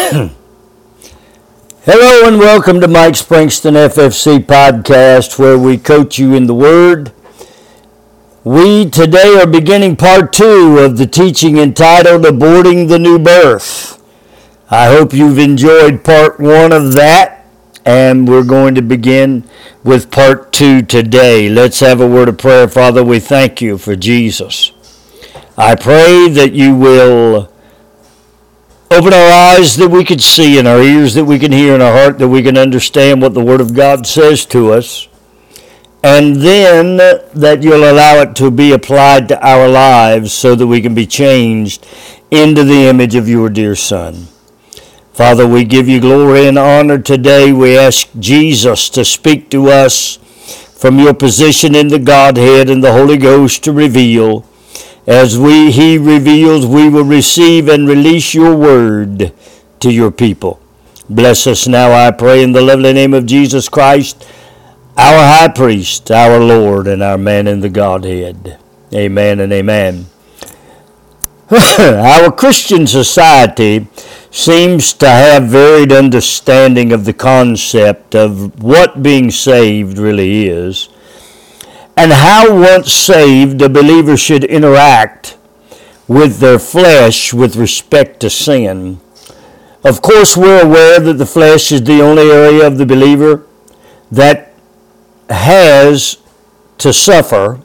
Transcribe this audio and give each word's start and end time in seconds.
Hello 1.84 2.26
and 2.26 2.38
welcome 2.38 2.80
to 2.80 2.88
Mike 2.88 3.14
Springston 3.14 3.74
FFC 3.74 4.38
podcast 4.38 5.38
where 5.38 5.58
we 5.58 5.76
coach 5.76 6.18
you 6.18 6.34
in 6.34 6.46
the 6.46 6.54
Word. 6.54 7.12
We 8.42 8.88
today 8.88 9.38
are 9.38 9.46
beginning 9.46 9.96
part 9.96 10.32
two 10.32 10.78
of 10.78 10.96
the 10.96 11.06
teaching 11.06 11.58
entitled 11.58 12.22
Aborting 12.22 12.88
the 12.88 12.98
New 12.98 13.18
Birth. 13.18 14.02
I 14.70 14.86
hope 14.86 15.12
you've 15.12 15.38
enjoyed 15.38 16.02
part 16.02 16.40
one 16.40 16.72
of 16.72 16.94
that 16.94 17.44
and 17.84 18.26
we're 18.26 18.42
going 18.42 18.74
to 18.76 18.82
begin 18.82 19.44
with 19.84 20.10
part 20.10 20.50
two 20.50 20.80
today. 20.80 21.50
Let's 21.50 21.80
have 21.80 22.00
a 22.00 22.08
word 22.08 22.30
of 22.30 22.38
prayer. 22.38 22.68
Father, 22.68 23.04
we 23.04 23.20
thank 23.20 23.60
you 23.60 23.76
for 23.76 23.94
Jesus. 23.96 24.72
I 25.58 25.74
pray 25.74 26.30
that 26.30 26.52
you 26.52 26.74
will 26.74 27.52
Open 28.92 29.14
our 29.14 29.30
eyes 29.30 29.76
that 29.76 29.88
we 29.88 30.04
could 30.04 30.20
see, 30.20 30.58
and 30.58 30.66
our 30.66 30.82
ears 30.82 31.14
that 31.14 31.24
we 31.24 31.38
can 31.38 31.52
hear, 31.52 31.74
and 31.74 31.82
our 31.82 31.92
heart 31.92 32.18
that 32.18 32.28
we 32.28 32.42
can 32.42 32.58
understand 32.58 33.22
what 33.22 33.34
the 33.34 33.44
Word 33.44 33.60
of 33.60 33.72
God 33.72 34.04
says 34.04 34.44
to 34.46 34.72
us. 34.72 35.06
And 36.02 36.36
then 36.36 36.96
that 36.96 37.62
you'll 37.62 37.88
allow 37.88 38.16
it 38.22 38.34
to 38.36 38.50
be 38.50 38.72
applied 38.72 39.28
to 39.28 39.46
our 39.46 39.68
lives 39.68 40.32
so 40.32 40.56
that 40.56 40.66
we 40.66 40.80
can 40.80 40.92
be 40.92 41.06
changed 41.06 41.86
into 42.32 42.64
the 42.64 42.88
image 42.88 43.14
of 43.14 43.28
your 43.28 43.48
dear 43.48 43.76
Son. 43.76 44.26
Father, 45.12 45.46
we 45.46 45.62
give 45.62 45.88
you 45.88 46.00
glory 46.00 46.48
and 46.48 46.58
honor 46.58 46.98
today. 46.98 47.52
We 47.52 47.78
ask 47.78 48.08
Jesus 48.18 48.90
to 48.90 49.04
speak 49.04 49.50
to 49.50 49.68
us 49.68 50.16
from 50.74 50.98
your 50.98 51.14
position 51.14 51.76
in 51.76 51.88
the 51.88 51.98
Godhead 52.00 52.68
and 52.68 52.82
the 52.82 52.92
Holy 52.92 53.18
Ghost 53.18 53.62
to 53.64 53.72
reveal 53.72 54.40
as 55.06 55.38
we, 55.38 55.70
He 55.70 55.98
reveals, 55.98 56.66
we 56.66 56.88
will 56.88 57.04
receive 57.04 57.68
and 57.68 57.88
release 57.88 58.34
your 58.34 58.56
word 58.56 59.32
to 59.80 59.90
your 59.90 60.10
people. 60.10 60.60
Bless 61.08 61.46
us 61.46 61.66
now, 61.66 61.92
I 61.92 62.10
pray, 62.12 62.42
in 62.42 62.52
the 62.52 62.62
lovely 62.62 62.92
name 62.92 63.14
of 63.14 63.26
Jesus 63.26 63.68
Christ, 63.68 64.26
our 64.96 65.18
high 65.18 65.48
priest, 65.48 66.10
our 66.10 66.38
Lord, 66.38 66.86
and 66.86 67.02
our 67.02 67.18
man 67.18 67.46
in 67.46 67.60
the 67.60 67.68
Godhead. 67.68 68.58
Amen 68.94 69.40
and 69.40 69.52
amen. 69.52 70.06
our 71.78 72.30
Christian 72.30 72.86
society 72.86 73.88
seems 74.30 74.92
to 74.92 75.08
have 75.08 75.48
varied 75.48 75.92
understanding 75.92 76.92
of 76.92 77.04
the 77.04 77.12
concept 77.12 78.14
of 78.14 78.62
what 78.62 79.02
being 79.02 79.30
saved 79.30 79.98
really 79.98 80.46
is 80.46 80.88
and 82.00 82.12
how 82.12 82.58
once 82.58 82.90
saved 82.90 83.60
a 83.60 83.68
believer 83.68 84.16
should 84.16 84.42
interact 84.42 85.36
with 86.08 86.38
their 86.38 86.58
flesh 86.58 87.34
with 87.34 87.56
respect 87.56 88.20
to 88.20 88.30
sin. 88.30 88.98
Of 89.84 90.00
course, 90.00 90.34
we're 90.34 90.62
aware 90.62 90.98
that 90.98 91.18
the 91.18 91.26
flesh 91.26 91.70
is 91.70 91.82
the 91.82 92.00
only 92.00 92.30
area 92.30 92.66
of 92.66 92.78
the 92.78 92.86
believer 92.86 93.44
that 94.10 94.54
has 95.28 96.16
to 96.78 96.90
suffer 96.90 97.60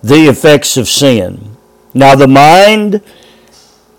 the 0.00 0.28
effects 0.28 0.76
of 0.76 0.88
sin. 0.88 1.56
Now, 1.92 2.14
the 2.14 2.28
mind, 2.28 3.02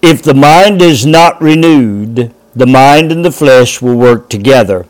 if 0.02 0.24
the 0.24 0.34
mind 0.34 0.82
is 0.82 1.06
not 1.06 1.42
renewed, 1.42 2.34
the 2.56 2.68
mind 2.68 3.12
and 3.12 3.26
the 3.26 3.34
flesh 3.34 3.82
will 3.82 3.98
work 3.98 4.30
together 4.30 4.86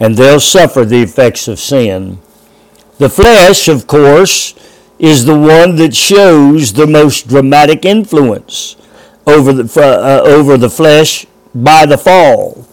and 0.00 0.16
they'll 0.16 0.40
suffer 0.40 0.86
the 0.86 1.02
effects 1.02 1.46
of 1.46 1.60
sin. 1.60 2.20
The 3.02 3.10
flesh, 3.10 3.66
of 3.66 3.88
course, 3.88 4.54
is 4.96 5.24
the 5.24 5.36
one 5.36 5.74
that 5.74 5.92
shows 5.92 6.72
the 6.72 6.86
most 6.86 7.26
dramatic 7.26 7.84
influence 7.84 8.76
over 9.26 9.52
the, 9.52 9.64
uh, 9.82 10.22
over 10.24 10.56
the 10.56 10.70
flesh 10.70 11.26
by 11.52 11.84
the 11.84 11.98
fall. 11.98 12.64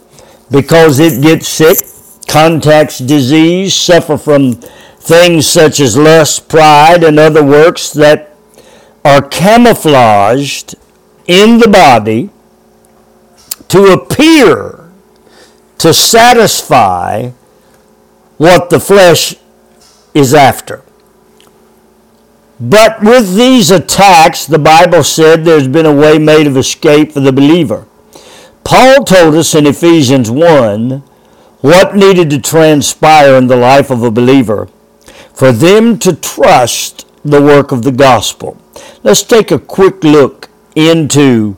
Because 0.51 0.99
it 0.99 1.23
gets 1.23 1.47
sick, 1.47 1.79
contacts 2.27 2.99
disease, 2.99 3.73
suffer 3.73 4.19
from 4.19 4.53
things 4.53 5.47
such 5.47 5.79
as 5.79 5.97
lust, 5.97 6.47
pride, 6.47 7.03
and 7.03 7.17
other 7.17 7.43
works 7.43 7.89
that 7.93 8.35
are 9.03 9.23
camouflaged 9.23 10.75
in 11.25 11.57
the 11.57 11.67
body 11.67 12.29
to 13.69 13.93
appear 13.93 14.91
to 15.79 15.91
satisfy 15.91 17.31
what 18.37 18.69
the 18.69 18.79
flesh 18.79 19.35
is 20.13 20.33
after. 20.33 20.83
But 22.59 23.01
with 23.01 23.35
these 23.35 23.71
attacks, 23.71 24.45
the 24.45 24.59
Bible 24.59 25.03
said 25.03 25.45
there's 25.45 25.67
been 25.67 25.85
a 25.85 25.95
way 25.95 26.17
made 26.17 26.45
of 26.45 26.57
escape 26.57 27.13
for 27.13 27.21
the 27.21 27.31
believer. 27.31 27.85
Paul 28.63 29.03
told 29.05 29.35
us 29.35 29.55
in 29.55 29.65
Ephesians 29.65 30.29
1 30.29 31.01
what 31.61 31.95
needed 31.95 32.29
to 32.29 32.41
transpire 32.41 33.35
in 33.35 33.47
the 33.47 33.55
life 33.55 33.89
of 33.89 34.03
a 34.03 34.11
believer 34.11 34.67
for 35.33 35.51
them 35.51 35.97
to 35.99 36.15
trust 36.15 37.07
the 37.23 37.41
work 37.41 37.71
of 37.71 37.83
the 37.83 37.91
gospel. 37.91 38.57
Let's 39.03 39.23
take 39.23 39.51
a 39.51 39.59
quick 39.59 40.03
look 40.03 40.49
into 40.75 41.57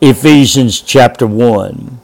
Ephesians 0.00 0.80
chapter 0.80 1.26
1 1.26 2.00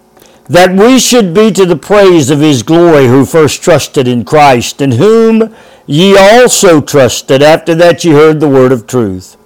that 0.50 0.72
we 0.72 0.98
should 0.98 1.32
be 1.32 1.52
to 1.52 1.64
the 1.64 1.76
praise 1.76 2.28
of 2.28 2.40
his 2.40 2.64
glory 2.64 3.06
who 3.06 3.24
first 3.24 3.62
trusted 3.62 4.08
in 4.08 4.24
Christ, 4.24 4.80
in 4.80 4.90
whom 4.90 5.54
ye 5.86 6.16
also 6.18 6.80
trusted 6.80 7.40
after 7.40 7.72
that 7.76 8.04
ye 8.04 8.10
heard 8.10 8.40
the 8.40 8.48
word 8.48 8.72
of 8.72 8.84
truth, 8.84 9.36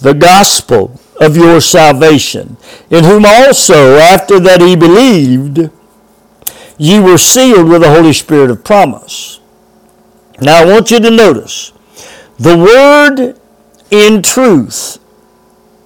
the 0.00 0.12
gospel 0.12 1.00
of 1.20 1.36
your 1.36 1.60
salvation, 1.60 2.56
in 2.90 3.04
whom 3.04 3.24
also 3.24 3.94
after 3.98 4.40
that 4.40 4.60
ye 4.60 4.74
believed, 4.74 5.70
ye 6.78 6.98
were 6.98 7.16
sealed 7.16 7.68
with 7.68 7.82
the 7.82 7.94
Holy 7.94 8.12
Spirit 8.12 8.50
of 8.50 8.64
promise. 8.64 9.38
Now 10.40 10.62
I 10.62 10.64
want 10.64 10.90
you 10.90 10.98
to 10.98 11.10
notice 11.12 11.72
the 12.40 12.58
word 12.58 13.38
in 13.92 14.20
truth, 14.20 14.98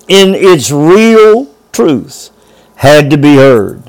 in 0.08 0.34
its 0.34 0.70
real 0.70 1.54
truth, 1.70 2.30
had 2.76 3.10
to 3.10 3.18
be 3.18 3.36
heard. 3.36 3.83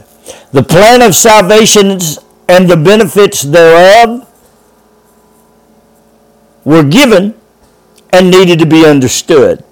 The 0.56 0.64
plan 0.64 1.02
of 1.02 1.14
salvation 1.14 2.00
and 2.48 2.70
the 2.70 2.78
benefits 2.78 3.42
thereof 3.42 4.26
were 6.64 6.82
given 6.82 7.36
and 8.14 8.32
needed 8.32 8.60
to 8.60 8.66
be 8.66 8.86
understood. 8.86 9.66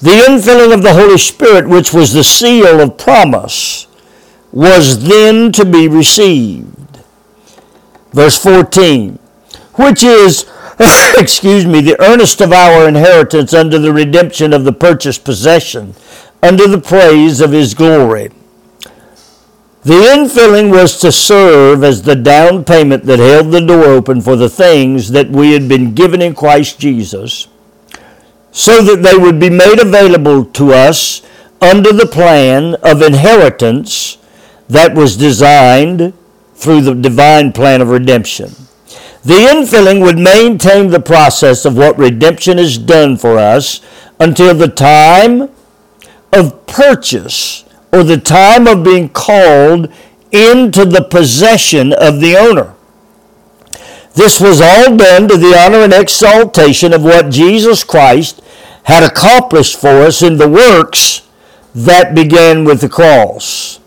The 0.00 0.22
infilling 0.28 0.72
of 0.72 0.82
the 0.84 0.94
Holy 0.94 1.18
Spirit, 1.18 1.68
which 1.68 1.92
was 1.92 2.12
the 2.12 2.22
seal 2.22 2.78
of 2.78 2.98
promise, 2.98 3.88
was 4.52 5.08
then 5.08 5.50
to 5.50 5.64
be 5.64 5.88
received. 5.88 7.00
Verse 8.12 8.40
14, 8.40 9.18
which 9.74 10.04
is, 10.04 10.48
excuse 11.18 11.66
me, 11.66 11.80
the 11.80 12.00
earnest 12.00 12.40
of 12.40 12.52
our 12.52 12.86
inheritance 12.86 13.52
under 13.52 13.80
the 13.80 13.92
redemption 13.92 14.52
of 14.52 14.62
the 14.62 14.72
purchased 14.72 15.24
possession, 15.24 15.96
under 16.44 16.68
the 16.68 16.80
praise 16.80 17.40
of 17.40 17.50
his 17.50 17.74
glory. 17.74 18.30
The 19.84 19.94
infilling 19.94 20.70
was 20.70 21.00
to 21.00 21.10
serve 21.10 21.82
as 21.82 22.02
the 22.02 22.14
down 22.14 22.64
payment 22.64 23.04
that 23.06 23.18
held 23.18 23.50
the 23.50 23.60
door 23.60 23.84
open 23.84 24.20
for 24.20 24.36
the 24.36 24.48
things 24.48 25.10
that 25.10 25.28
we 25.28 25.52
had 25.52 25.68
been 25.68 25.92
given 25.92 26.22
in 26.22 26.36
Christ 26.36 26.78
Jesus, 26.78 27.48
so 28.52 28.80
that 28.80 29.02
they 29.02 29.16
would 29.16 29.40
be 29.40 29.50
made 29.50 29.80
available 29.80 30.44
to 30.44 30.72
us 30.72 31.22
under 31.60 31.92
the 31.92 32.06
plan 32.06 32.76
of 32.76 33.02
inheritance 33.02 34.18
that 34.68 34.94
was 34.94 35.16
designed 35.16 36.12
through 36.54 36.82
the 36.82 36.94
divine 36.94 37.52
plan 37.52 37.80
of 37.80 37.88
redemption. 37.88 38.54
The 39.24 39.34
infilling 39.34 40.00
would 40.00 40.18
maintain 40.18 40.90
the 40.90 41.00
process 41.00 41.64
of 41.64 41.76
what 41.76 41.98
redemption 41.98 42.58
has 42.58 42.78
done 42.78 43.16
for 43.16 43.36
us 43.36 43.80
until 44.20 44.54
the 44.54 44.68
time 44.68 45.50
of 46.32 46.66
purchase 46.66 47.61
or 47.92 48.02
the 48.02 48.18
time 48.18 48.66
of 48.66 48.82
being 48.82 49.08
called 49.08 49.92
into 50.30 50.84
the 50.84 51.02
possession 51.02 51.92
of 51.92 52.20
the 52.20 52.36
owner. 52.36 52.74
This 54.14 54.40
was 54.40 54.60
all 54.60 54.96
done 54.96 55.28
to 55.28 55.36
the 55.36 55.56
honor 55.56 55.78
and 55.78 55.92
exaltation 55.92 56.92
of 56.92 57.04
what 57.04 57.30
Jesus 57.30 57.84
Christ 57.84 58.42
had 58.84 59.02
accomplished 59.02 59.80
for 59.80 60.02
us 60.02 60.22
in 60.22 60.36
the 60.36 60.48
works 60.48 61.28
that 61.74 62.14
began 62.14 62.64
with 62.64 62.80
the 62.80 62.88
cross. 62.88 63.78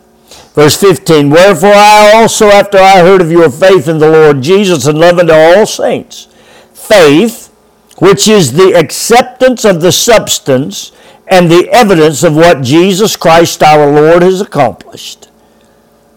Verse 0.53 0.77
15, 0.77 1.29
Wherefore 1.29 1.73
I 1.73 2.13
also, 2.15 2.47
after 2.47 2.77
I 2.77 2.99
heard 2.99 3.21
of 3.21 3.31
your 3.31 3.49
faith 3.49 3.87
in 3.87 3.97
the 3.97 4.09
Lord 4.09 4.41
Jesus 4.41 4.87
and 4.87 4.97
love 4.97 5.19
unto 5.19 5.33
all 5.33 5.65
saints, 5.65 6.27
faith, 6.73 7.53
which 7.97 8.27
is 8.27 8.53
the 8.53 8.73
acceptance 8.73 9.65
of 9.65 9.81
the 9.81 9.91
substance 9.91 10.91
and 11.27 11.49
the 11.49 11.69
evidence 11.71 12.23
of 12.23 12.35
what 12.35 12.61
Jesus 12.61 13.15
Christ 13.15 13.63
our 13.63 13.91
Lord 13.91 14.23
has 14.23 14.41
accomplished. 14.41 15.29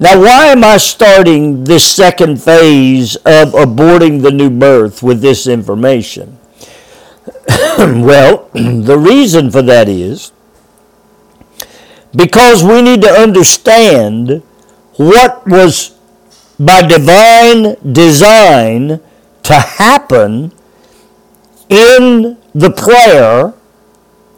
Now, 0.00 0.20
why 0.20 0.46
am 0.46 0.62
I 0.62 0.76
starting 0.76 1.64
this 1.64 1.84
second 1.84 2.40
phase 2.40 3.16
of 3.16 3.52
aborting 3.52 4.22
the 4.22 4.30
new 4.30 4.50
birth 4.50 5.02
with 5.02 5.20
this 5.20 5.46
information? 5.46 6.38
well, 7.78 8.48
the 8.52 8.98
reason 8.98 9.50
for 9.50 9.62
that 9.62 9.88
is 9.88 10.32
because 12.14 12.62
we 12.62 12.80
need 12.80 13.02
to 13.02 13.10
understand 13.10 14.42
what 14.96 15.46
was 15.46 15.98
by 16.58 16.82
divine 16.82 17.76
design 17.92 19.00
to 19.42 19.54
happen 19.54 20.52
in 21.68 22.38
the 22.54 22.70
prayer 22.70 23.54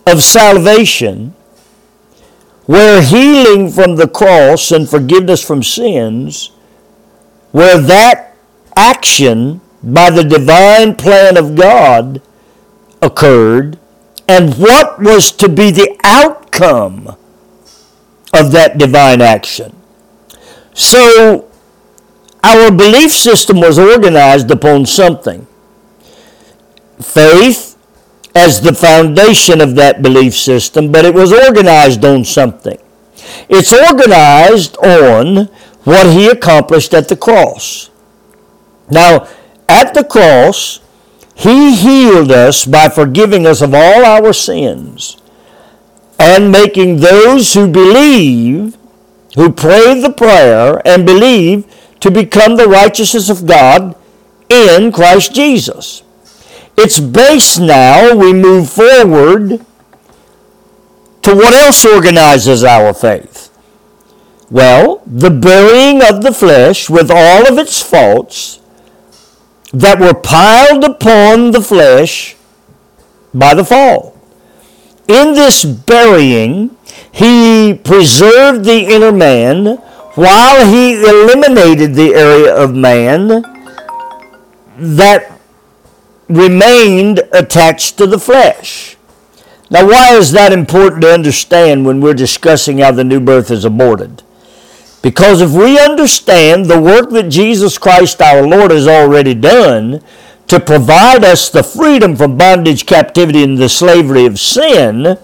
of 0.06 0.23
salvation, 0.23 1.35
where 2.67 3.02
healing 3.02 3.70
from 3.70 3.97
the 3.97 4.08
cross 4.08 4.70
and 4.70 4.88
forgiveness 4.88 5.44
from 5.44 5.62
sins, 5.62 6.52
where 7.52 7.79
that 7.79 8.37
action 8.76 9.61
by 9.82 10.11
the 10.11 10.25
divine 10.25 10.94
plan 10.94 11.37
of 11.37 11.55
God 11.55 12.23
occurred, 13.02 13.79
and 14.29 14.55
what 14.55 15.00
was 15.00 15.32
to 15.32 15.49
be 15.49 15.70
the 15.70 15.99
outcome 16.05 17.17
of 18.32 18.52
that 18.52 18.79
divine 18.79 19.20
action. 19.20 19.75
So, 20.75 21.50
our 22.44 22.70
belief 22.70 23.12
system 23.12 23.61
was 23.61 23.79
organized 23.79 24.50
upon 24.50 24.87
something. 24.87 25.47
Faith 27.00 27.69
as 28.34 28.60
the 28.60 28.74
foundation 28.74 29.60
of 29.60 29.74
that 29.74 30.02
belief 30.02 30.36
system, 30.36 30.92
but 30.92 31.04
it 31.04 31.14
was 31.14 31.32
organized 31.32 32.04
on 32.04 32.24
something. 32.24 32.78
It's 33.48 33.72
organized 33.72 34.76
on 34.78 35.46
what 35.84 36.06
he 36.12 36.28
accomplished 36.28 36.94
at 36.94 37.08
the 37.08 37.16
cross. 37.16 37.90
Now, 38.90 39.28
at 39.68 39.94
the 39.94 40.04
cross, 40.04 40.80
he 41.34 41.74
healed 41.74 42.30
us 42.30 42.66
by 42.66 42.88
forgiving 42.88 43.46
us 43.46 43.62
of 43.62 43.74
all 43.74 44.04
our 44.04 44.32
sins 44.32 45.16
and 46.18 46.52
making 46.52 46.98
those 46.98 47.54
who 47.54 47.66
believe, 47.66 48.76
who 49.36 49.50
pray 49.50 50.00
the 50.00 50.12
prayer 50.12 50.86
and 50.86 51.06
believe, 51.06 51.64
to 52.00 52.10
become 52.10 52.56
the 52.56 52.68
righteousness 52.68 53.30
of 53.30 53.46
God 53.46 53.94
in 54.48 54.92
Christ 54.92 55.34
Jesus. 55.34 56.02
It's 56.82 56.98
based 56.98 57.60
now, 57.60 58.16
we 58.16 58.32
move 58.32 58.70
forward 58.70 59.66
to 61.20 61.34
what 61.34 61.52
else 61.52 61.84
organizes 61.84 62.64
our 62.64 62.94
faith? 62.94 63.50
Well, 64.50 65.02
the 65.06 65.28
burying 65.28 66.02
of 66.02 66.22
the 66.22 66.32
flesh 66.32 66.88
with 66.88 67.10
all 67.10 67.46
of 67.46 67.58
its 67.58 67.82
faults 67.82 68.60
that 69.74 70.00
were 70.00 70.14
piled 70.14 70.82
upon 70.82 71.50
the 71.50 71.60
flesh 71.60 72.34
by 73.34 73.52
the 73.52 73.64
fall. 73.64 74.18
In 75.06 75.34
this 75.34 75.66
burying, 75.66 76.78
he 77.12 77.74
preserved 77.74 78.64
the 78.64 78.86
inner 78.86 79.12
man 79.12 79.76
while 80.14 80.66
he 80.66 80.94
eliminated 81.04 81.94
the 81.94 82.14
area 82.14 82.56
of 82.56 82.74
man 82.74 83.44
that 84.78 85.39
remained 86.30 87.20
attached 87.32 87.98
to 87.98 88.06
the 88.06 88.18
flesh. 88.18 88.96
Now, 89.70 89.86
why 89.86 90.14
is 90.16 90.32
that 90.32 90.52
important 90.52 91.02
to 91.02 91.12
understand 91.12 91.84
when 91.84 92.00
we're 92.00 92.14
discussing 92.14 92.78
how 92.78 92.92
the 92.92 93.04
new 93.04 93.20
birth 93.20 93.50
is 93.50 93.64
aborted? 93.64 94.22
Because 95.02 95.40
if 95.40 95.52
we 95.52 95.78
understand 95.78 96.66
the 96.66 96.80
work 96.80 97.10
that 97.10 97.30
Jesus 97.30 97.78
Christ 97.78 98.20
our 98.20 98.46
Lord 98.46 98.70
has 98.70 98.86
already 98.86 99.34
done 99.34 100.02
to 100.48 100.60
provide 100.60 101.24
us 101.24 101.48
the 101.48 101.62
freedom 101.62 102.16
from 102.16 102.36
bondage, 102.36 102.84
captivity, 102.84 103.42
and 103.42 103.58
the 103.58 103.68
slavery 103.68 104.26
of 104.26 104.40
sin, 104.40 105.16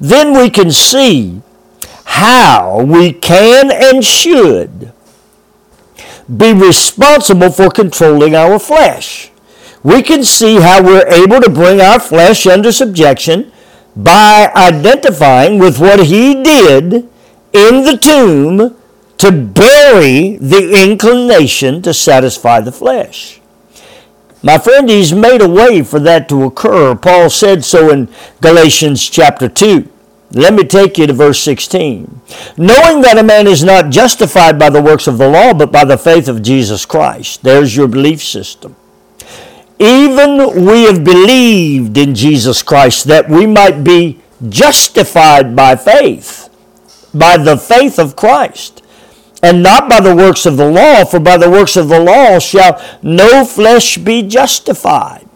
then 0.00 0.32
we 0.32 0.50
can 0.50 0.70
see 0.72 1.42
how 2.04 2.82
we 2.82 3.12
can 3.12 3.70
and 3.70 4.04
should 4.04 4.92
be 6.34 6.52
responsible 6.52 7.50
for 7.50 7.70
controlling 7.70 8.34
our 8.34 8.58
flesh 8.58 9.30
we 9.84 10.02
can 10.02 10.24
see 10.24 10.56
how 10.56 10.82
we're 10.82 11.06
able 11.06 11.40
to 11.40 11.50
bring 11.50 11.80
our 11.80 12.00
flesh 12.00 12.46
under 12.46 12.72
subjection 12.72 13.52
by 13.94 14.50
identifying 14.56 15.58
with 15.58 15.78
what 15.78 16.06
he 16.06 16.42
did 16.42 16.94
in 17.52 17.84
the 17.84 17.98
tomb 18.00 18.76
to 19.18 19.30
bury 19.30 20.36
the 20.38 20.82
inclination 20.82 21.82
to 21.82 21.92
satisfy 21.92 22.60
the 22.60 22.72
flesh. 22.72 23.40
My 24.42 24.58
friend, 24.58 24.88
he's 24.88 25.12
made 25.12 25.42
a 25.42 25.48
way 25.48 25.82
for 25.82 26.00
that 26.00 26.28
to 26.30 26.44
occur. 26.44 26.94
Paul 26.94 27.28
said 27.28 27.62
so 27.62 27.90
in 27.90 28.08
Galatians 28.40 29.08
chapter 29.08 29.48
2. 29.48 29.88
Let 30.32 30.54
me 30.54 30.64
take 30.64 30.98
you 30.98 31.06
to 31.06 31.12
verse 31.12 31.40
16. 31.40 32.22
Knowing 32.56 33.02
that 33.02 33.18
a 33.18 33.22
man 33.22 33.46
is 33.46 33.62
not 33.62 33.90
justified 33.90 34.58
by 34.58 34.70
the 34.70 34.82
works 34.82 35.06
of 35.06 35.18
the 35.18 35.28
law, 35.28 35.52
but 35.52 35.70
by 35.70 35.84
the 35.84 35.98
faith 35.98 36.26
of 36.26 36.42
Jesus 36.42 36.86
Christ. 36.86 37.42
There's 37.42 37.76
your 37.76 37.86
belief 37.86 38.22
system 38.22 38.74
even 39.78 40.64
we 40.66 40.84
have 40.84 41.04
believed 41.04 41.96
in 41.98 42.14
Jesus 42.14 42.62
Christ 42.62 43.04
that 43.06 43.28
we 43.28 43.46
might 43.46 43.82
be 43.82 44.20
justified 44.48 45.56
by 45.56 45.76
faith, 45.76 46.48
by 47.12 47.36
the 47.36 47.56
faith 47.56 47.98
of 47.98 48.16
Christ, 48.16 48.82
and 49.42 49.62
not 49.62 49.88
by 49.88 50.00
the 50.00 50.14
works 50.14 50.46
of 50.46 50.56
the 50.56 50.70
law, 50.70 51.04
for 51.04 51.20
by 51.20 51.36
the 51.36 51.50
works 51.50 51.76
of 51.76 51.88
the 51.88 52.00
law 52.00 52.38
shall 52.38 52.82
no 53.02 53.44
flesh 53.44 53.98
be 53.98 54.22
justified. 54.22 55.28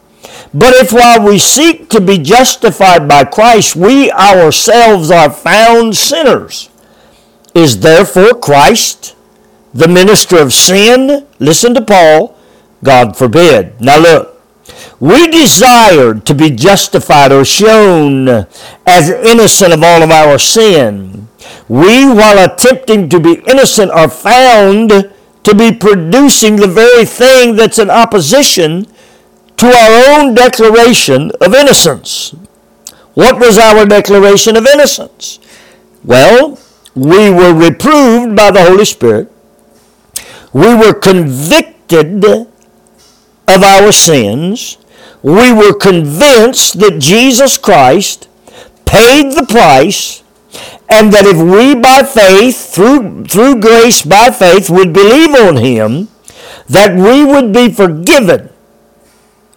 But 0.55 0.75
if 0.75 0.93
while 0.93 1.27
we 1.27 1.39
seek 1.39 1.91
to 1.91 2.01
be 2.01 2.19
justified 2.19 3.07
by 3.07 3.25
Christ, 3.25 3.77
we 3.77 4.11
ourselves 4.11 5.11
are 5.11 5.31
found 5.31 5.97
sinners, 5.97 6.71
is 7.55 7.81
therefore 7.81 8.35
Christ 8.35 9.15
the 9.75 9.89
minister 9.89 10.39
of 10.39 10.53
sin? 10.53 11.27
Listen 11.39 11.75
to 11.75 11.83
Paul 11.83 12.38
God 12.83 13.17
forbid. 13.17 13.81
Now 13.81 13.99
look, 13.99 14.41
we 15.01 15.29
desired 15.29 16.27
to 16.27 16.35
be 16.35 16.51
justified 16.51 17.33
or 17.33 17.45
shown 17.45 18.29
as 18.87 19.11
innocent 19.11 19.73
of 19.73 19.83
all 19.83 20.03
of 20.03 20.11
our 20.11 20.39
sin. 20.39 21.29
We, 21.69 22.07
while 22.07 22.45
attempting 22.45 23.09
to 23.11 23.21
be 23.21 23.43
innocent, 23.47 23.91
are 23.91 24.09
found 24.09 24.91
to 25.45 25.55
be 25.55 25.73
producing 25.73 26.57
the 26.57 26.67
very 26.67 27.05
thing 27.05 27.57
that's 27.57 27.79
in 27.79 27.91
opposition 27.91 28.87
to 29.57 29.67
our 29.67 30.21
own 30.21 30.35
declaration 30.35 31.31
of 31.41 31.55
innocence. 31.55 32.35
What 33.15 33.39
was 33.39 33.59
our 33.59 33.87
declaration 33.87 34.57
of 34.57 34.67
innocence? 34.67 35.39
Well, 36.05 36.59
we 36.95 37.31
were 37.31 37.55
reproved 37.55 38.37
by 38.37 38.51
the 38.51 38.65
Holy 38.65 38.85
Spirit. 38.85 39.33
We 40.53 40.75
were 40.75 40.95
convicted 40.95 42.21
of 43.49 43.63
our 43.63 43.91
sins, 43.91 44.79
we 45.23 45.53
were 45.53 45.75
convinced 45.75 46.79
that 46.79 46.99
Jesus 46.99 47.59
Christ 47.59 48.29
paid 48.85 49.33
the 49.33 49.47
price 49.49 50.23
and 50.89 51.13
that 51.13 51.27
if 51.27 51.37
we 51.37 51.75
by 51.75 52.03
faith, 52.03 52.73
through, 52.73 53.25
through 53.25 53.61
grace 53.61 54.03
by 54.03 54.31
faith, 54.31 54.71
would 54.71 54.93
believe 54.93 55.35
on 55.35 55.57
him, 55.57 56.09
that 56.69 56.95
we 56.95 57.25
would 57.25 57.53
be 57.53 57.71
forgiven 57.71 58.51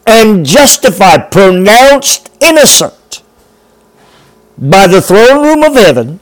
and 0.05 0.45
justified, 0.45 1.31
pronounced 1.31 2.29
innocent 2.41 3.21
by 4.57 4.87
the 4.87 5.01
throne 5.01 5.45
room 5.45 5.63
of 5.63 5.73
heaven 5.73 6.19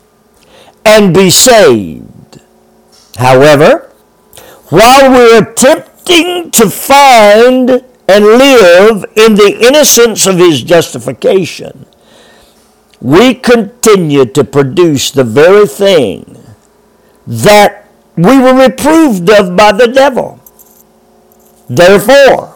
and 0.86 1.14
be 1.14 1.30
saved. 1.30 2.42
However, 3.18 3.92
while 4.70 5.12
we're 5.12 5.54
attempting 6.10 6.52
to 6.52 6.70
find 6.70 7.70
and 8.08 8.26
live 8.26 9.06
in 9.16 9.36
the 9.36 9.58
innocence 9.62 10.26
of 10.26 10.38
his 10.38 10.64
justification, 10.64 11.86
we 13.02 13.34
continue 13.34 14.26
to 14.26 14.44
produce 14.44 15.12
the 15.12 15.24
very 15.24 15.68
thing 15.68 16.44
that 17.28 17.88
we 18.16 18.38
were 18.40 18.68
reproved 18.68 19.30
of 19.30 19.56
by 19.56 19.72
the 19.72 19.88
devil. 19.88 20.40
Therefore, 21.70 22.56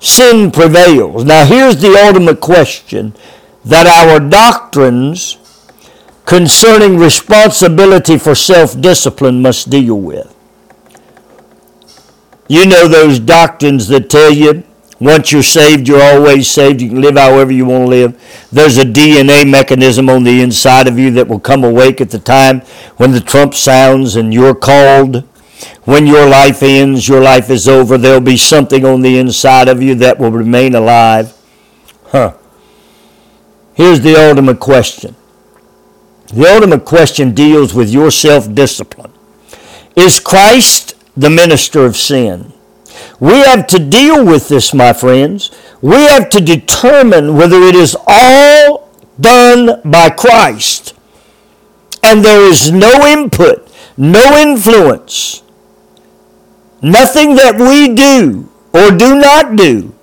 sin 0.00 0.50
prevails. 0.50 1.24
Now, 1.24 1.44
here's 1.44 1.80
the 1.80 1.94
ultimate 1.94 2.40
question 2.40 3.14
that 3.64 3.86
our 3.86 4.18
doctrines 4.18 5.36
concerning 6.24 6.98
responsibility 6.98 8.16
for 8.18 8.34
self 8.34 8.80
discipline 8.80 9.42
must 9.42 9.68
deal 9.68 10.00
with. 10.00 10.34
You 12.48 12.66
know 12.66 12.88
those 12.88 13.18
doctrines 13.18 13.88
that 13.88 14.08
tell 14.10 14.32
you 14.32 14.64
once 15.00 15.30
you're 15.30 15.44
saved, 15.44 15.86
you're 15.86 16.02
always 16.02 16.50
saved. 16.50 16.80
You 16.80 16.88
can 16.88 17.00
live 17.00 17.16
however 17.16 17.52
you 17.52 17.66
want 17.66 17.84
to 17.84 17.88
live. 17.88 18.48
There's 18.50 18.78
a 18.78 18.84
DNA 18.84 19.48
mechanism 19.48 20.08
on 20.08 20.24
the 20.24 20.42
inside 20.42 20.88
of 20.88 20.98
you 20.98 21.12
that 21.12 21.28
will 21.28 21.38
come 21.38 21.62
awake 21.62 22.00
at 22.00 22.10
the 22.10 22.18
time 22.18 22.60
when 22.96 23.12
the 23.12 23.20
trump 23.20 23.54
sounds 23.54 24.16
and 24.16 24.34
you're 24.34 24.56
called. 24.56 25.24
When 25.84 26.06
your 26.06 26.28
life 26.28 26.62
ends, 26.62 27.08
your 27.08 27.20
life 27.20 27.48
is 27.48 27.68
over. 27.68 27.96
There'll 27.96 28.20
be 28.20 28.36
something 28.36 28.84
on 28.84 29.02
the 29.02 29.18
inside 29.18 29.68
of 29.68 29.82
you 29.82 29.94
that 29.96 30.18
will 30.18 30.30
remain 30.32 30.74
alive. 30.74 31.32
Huh. 32.06 32.34
Here's 33.74 34.00
the 34.00 34.16
ultimate 34.16 34.58
question. 34.58 35.14
The 36.32 36.46
ultimate 36.46 36.84
question 36.84 37.34
deals 37.34 37.72
with 37.72 37.88
your 37.90 38.10
self 38.10 38.52
discipline. 38.52 39.12
Is 39.96 40.20
Christ 40.20 40.94
the 41.18 41.30
minister 41.30 41.84
of 41.84 41.96
sin? 41.96 42.52
We 43.20 43.32
have 43.32 43.66
to 43.68 43.78
deal 43.78 44.24
with 44.24 44.48
this, 44.48 44.72
my 44.72 44.92
friends. 44.92 45.50
We 45.80 45.96
have 45.96 46.30
to 46.30 46.40
determine 46.40 47.36
whether 47.36 47.60
it 47.62 47.74
is 47.74 47.96
all 48.06 48.88
done 49.20 49.80
by 49.84 50.10
Christ 50.10 50.94
and 52.02 52.24
there 52.24 52.40
is 52.40 52.70
no 52.70 53.06
input, 53.06 53.70
no 53.96 54.36
influence, 54.36 55.42
nothing 56.80 57.34
that 57.34 57.58
we 57.58 57.94
do 57.94 58.48
or 58.72 58.90
do 58.90 59.18
not 59.18 59.56
do 59.56 59.94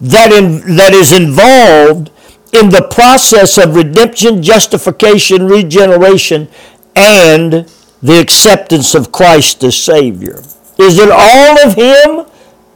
that, 0.00 0.30
in, 0.30 0.76
that 0.76 0.92
is 0.92 1.12
involved 1.12 2.10
in 2.52 2.70
the 2.70 2.86
process 2.90 3.58
of 3.58 3.74
redemption, 3.74 4.42
justification, 4.42 5.46
regeneration, 5.46 6.48
and 6.94 7.70
the 8.02 8.20
acceptance 8.20 8.94
of 8.94 9.10
Christ 9.12 9.64
as 9.64 9.76
Savior. 9.76 10.40
Is 10.78 10.98
it 10.98 11.10
all 11.10 11.66
of 11.66 11.74
Him 11.74 12.26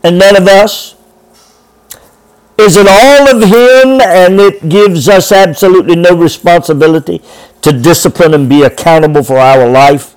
and 0.02 0.18
none 0.18 0.36
of 0.36 0.48
us? 0.48 0.96
Is 2.58 2.76
it 2.76 2.86
all 2.88 3.28
of 3.28 3.42
Him 3.42 4.00
and 4.00 4.40
it 4.40 4.68
gives 4.68 5.08
us 5.08 5.32
absolutely 5.32 5.96
no 5.96 6.16
responsibility 6.16 7.22
to 7.62 7.72
discipline 7.72 8.34
and 8.34 8.48
be 8.48 8.62
accountable 8.62 9.22
for 9.22 9.38
our 9.38 9.68
life 9.68 10.16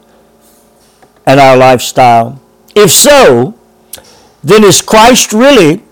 and 1.25 1.39
our 1.39 1.55
lifestyle? 1.55 2.41
If 2.75 2.91
so, 2.91 3.57
then 4.43 4.63
is 4.63 4.81
Christ 4.81 5.33
really, 5.33 5.83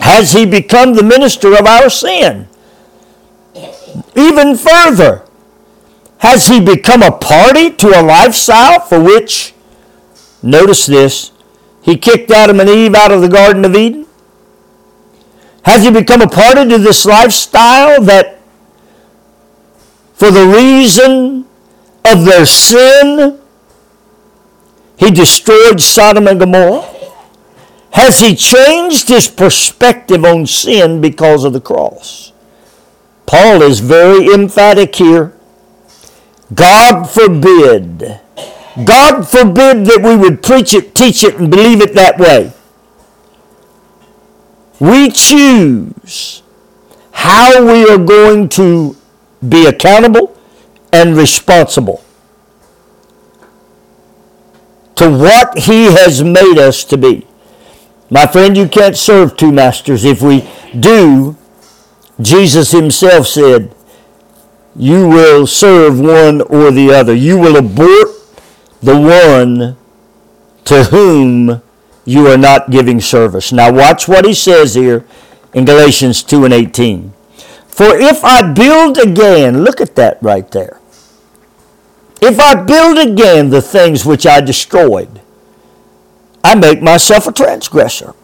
has 0.00 0.32
He 0.32 0.46
become 0.46 0.94
the 0.94 1.02
minister 1.02 1.52
of 1.56 1.66
our 1.66 1.90
sin? 1.90 2.48
Even 4.16 4.56
further, 4.56 5.24
has 6.20 6.48
He 6.48 6.60
become 6.60 7.02
a 7.02 7.12
party 7.12 7.70
to 7.72 7.88
a 7.88 8.02
lifestyle 8.02 8.80
for 8.80 9.02
which, 9.02 9.52
notice 10.42 10.86
this, 10.86 11.32
He 11.82 11.96
kicked 11.96 12.30
Adam 12.30 12.60
and 12.60 12.70
Eve 12.70 12.94
out 12.94 13.12
of 13.12 13.20
the 13.20 13.28
Garden 13.28 13.64
of 13.64 13.74
Eden? 13.74 14.06
Has 15.62 15.84
he 15.84 15.90
become 15.90 16.22
a 16.22 16.28
party 16.28 16.68
to 16.68 16.78
this 16.78 17.04
lifestyle 17.04 18.00
that 18.02 18.40
for 20.14 20.30
the 20.30 20.46
reason 20.46 21.46
of 22.04 22.24
their 22.24 22.46
sin, 22.46 23.38
he 24.96 25.10
destroyed 25.10 25.80
Sodom 25.80 26.28
and 26.28 26.40
Gomorrah? 26.40 26.86
Has 27.92 28.20
he 28.20 28.34
changed 28.34 29.08
his 29.08 29.28
perspective 29.28 30.24
on 30.24 30.46
sin 30.46 31.00
because 31.00 31.44
of 31.44 31.52
the 31.52 31.60
cross? 31.60 32.32
Paul 33.26 33.62
is 33.62 33.80
very 33.80 34.32
emphatic 34.32 34.94
here. 34.94 35.34
God 36.54 37.04
forbid. 37.04 38.20
God 38.84 39.22
forbid 39.22 39.86
that 39.86 40.00
we 40.02 40.16
would 40.16 40.42
preach 40.42 40.74
it, 40.74 40.94
teach 40.94 41.22
it, 41.22 41.36
and 41.36 41.50
believe 41.50 41.80
it 41.80 41.94
that 41.94 42.18
way. 42.18 42.52
We 44.78 45.10
choose 45.10 46.42
how 47.12 47.64
we 47.64 47.88
are 47.88 47.98
going 47.98 48.48
to 48.50 48.96
be 49.46 49.66
accountable 49.66 50.36
and 50.92 51.16
responsible 51.16 52.02
to 54.96 55.10
what 55.10 55.58
He 55.58 55.84
has 55.84 56.22
made 56.22 56.58
us 56.58 56.84
to 56.84 56.96
be. 56.96 57.26
My 58.10 58.26
friend, 58.26 58.56
you 58.56 58.68
can't 58.68 58.96
serve 58.96 59.36
two 59.36 59.52
masters. 59.52 60.04
If 60.04 60.20
we 60.22 60.48
do, 60.78 61.36
Jesus 62.20 62.72
Himself 62.72 63.26
said, 63.26 63.74
you 64.76 65.08
will 65.08 65.46
serve 65.46 66.00
one 66.00 66.40
or 66.42 66.70
the 66.70 66.90
other. 66.92 67.14
You 67.14 67.38
will 67.38 67.56
abort 67.56 68.08
the 68.80 68.98
one 68.98 69.76
to 70.64 70.84
whom 70.84 71.62
you 72.04 72.26
are 72.28 72.38
not 72.38 72.70
giving 72.70 73.00
service. 73.00 73.52
Now 73.52 73.72
watch 73.72 74.08
what 74.08 74.24
he 74.24 74.34
says 74.34 74.74
here 74.74 75.04
in 75.52 75.64
Galatians 75.64 76.22
2 76.22 76.44
and 76.44 76.54
18. 76.54 77.12
For 77.66 77.96
if 77.96 78.24
I 78.24 78.52
build 78.52 78.98
again, 78.98 79.64
look 79.64 79.80
at 79.80 79.96
that 79.96 80.18
right 80.22 80.50
there. 80.50 80.80
If 82.22 82.38
I 82.38 82.54
build 82.62 82.98
again 82.98 83.50
the 83.50 83.62
things 83.62 84.04
which 84.04 84.26
I 84.26 84.40
destroyed, 84.40 85.20
I 86.44 86.54
make 86.54 86.82
myself 86.82 87.26
a 87.26 87.32
transgressor. 87.32 88.14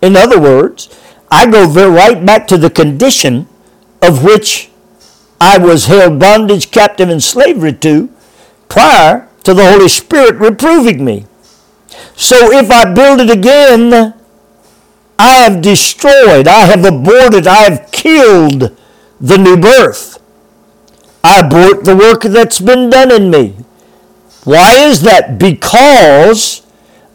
In 0.00 0.16
other 0.16 0.40
words, 0.40 0.88
I 1.30 1.50
go 1.50 1.66
right 1.90 2.24
back 2.24 2.46
to 2.48 2.58
the 2.58 2.70
condition 2.70 3.48
of 4.00 4.24
which 4.24 4.70
I 5.44 5.58
was 5.58 5.86
held 5.86 6.20
bondage, 6.20 6.70
captive, 6.70 7.08
and 7.08 7.20
slavery 7.20 7.72
to 7.72 8.08
prior 8.68 9.28
to 9.42 9.52
the 9.52 9.68
Holy 9.72 9.88
Spirit 9.88 10.36
reproving 10.36 11.04
me. 11.04 11.26
So 12.14 12.52
if 12.52 12.70
I 12.70 12.94
build 12.94 13.20
it 13.20 13.28
again, 13.28 14.14
I 15.18 15.32
have 15.42 15.60
destroyed, 15.60 16.46
I 16.46 16.66
have 16.66 16.84
aborted, 16.84 17.48
I 17.48 17.68
have 17.68 17.90
killed 17.90 18.70
the 19.20 19.36
new 19.36 19.56
birth. 19.56 20.22
I 21.24 21.40
abort 21.40 21.86
the 21.86 21.96
work 21.96 22.22
that's 22.22 22.60
been 22.60 22.88
done 22.88 23.10
in 23.10 23.28
me. 23.28 23.56
Why 24.44 24.76
is 24.76 25.02
that? 25.02 25.40
Because 25.40 26.64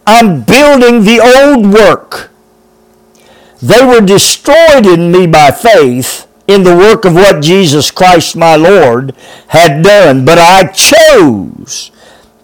I'm 0.05 0.41
building 0.41 1.05
the 1.05 1.21
old 1.21 1.73
work. 1.73 2.31
They 3.61 3.85
were 3.85 4.01
destroyed 4.01 4.85
in 4.85 5.13
me 5.13 5.27
by 5.27 5.51
faith 5.51 6.26
in 6.47 6.63
the 6.63 6.75
work 6.75 7.05
of 7.05 7.13
what 7.13 7.41
Jesus 7.41 7.91
Christ 7.91 8.35
my 8.35 8.55
Lord 8.55 9.15
had 9.49 9.83
done. 9.83 10.25
But 10.25 10.37
I 10.39 10.67
chose 10.67 11.91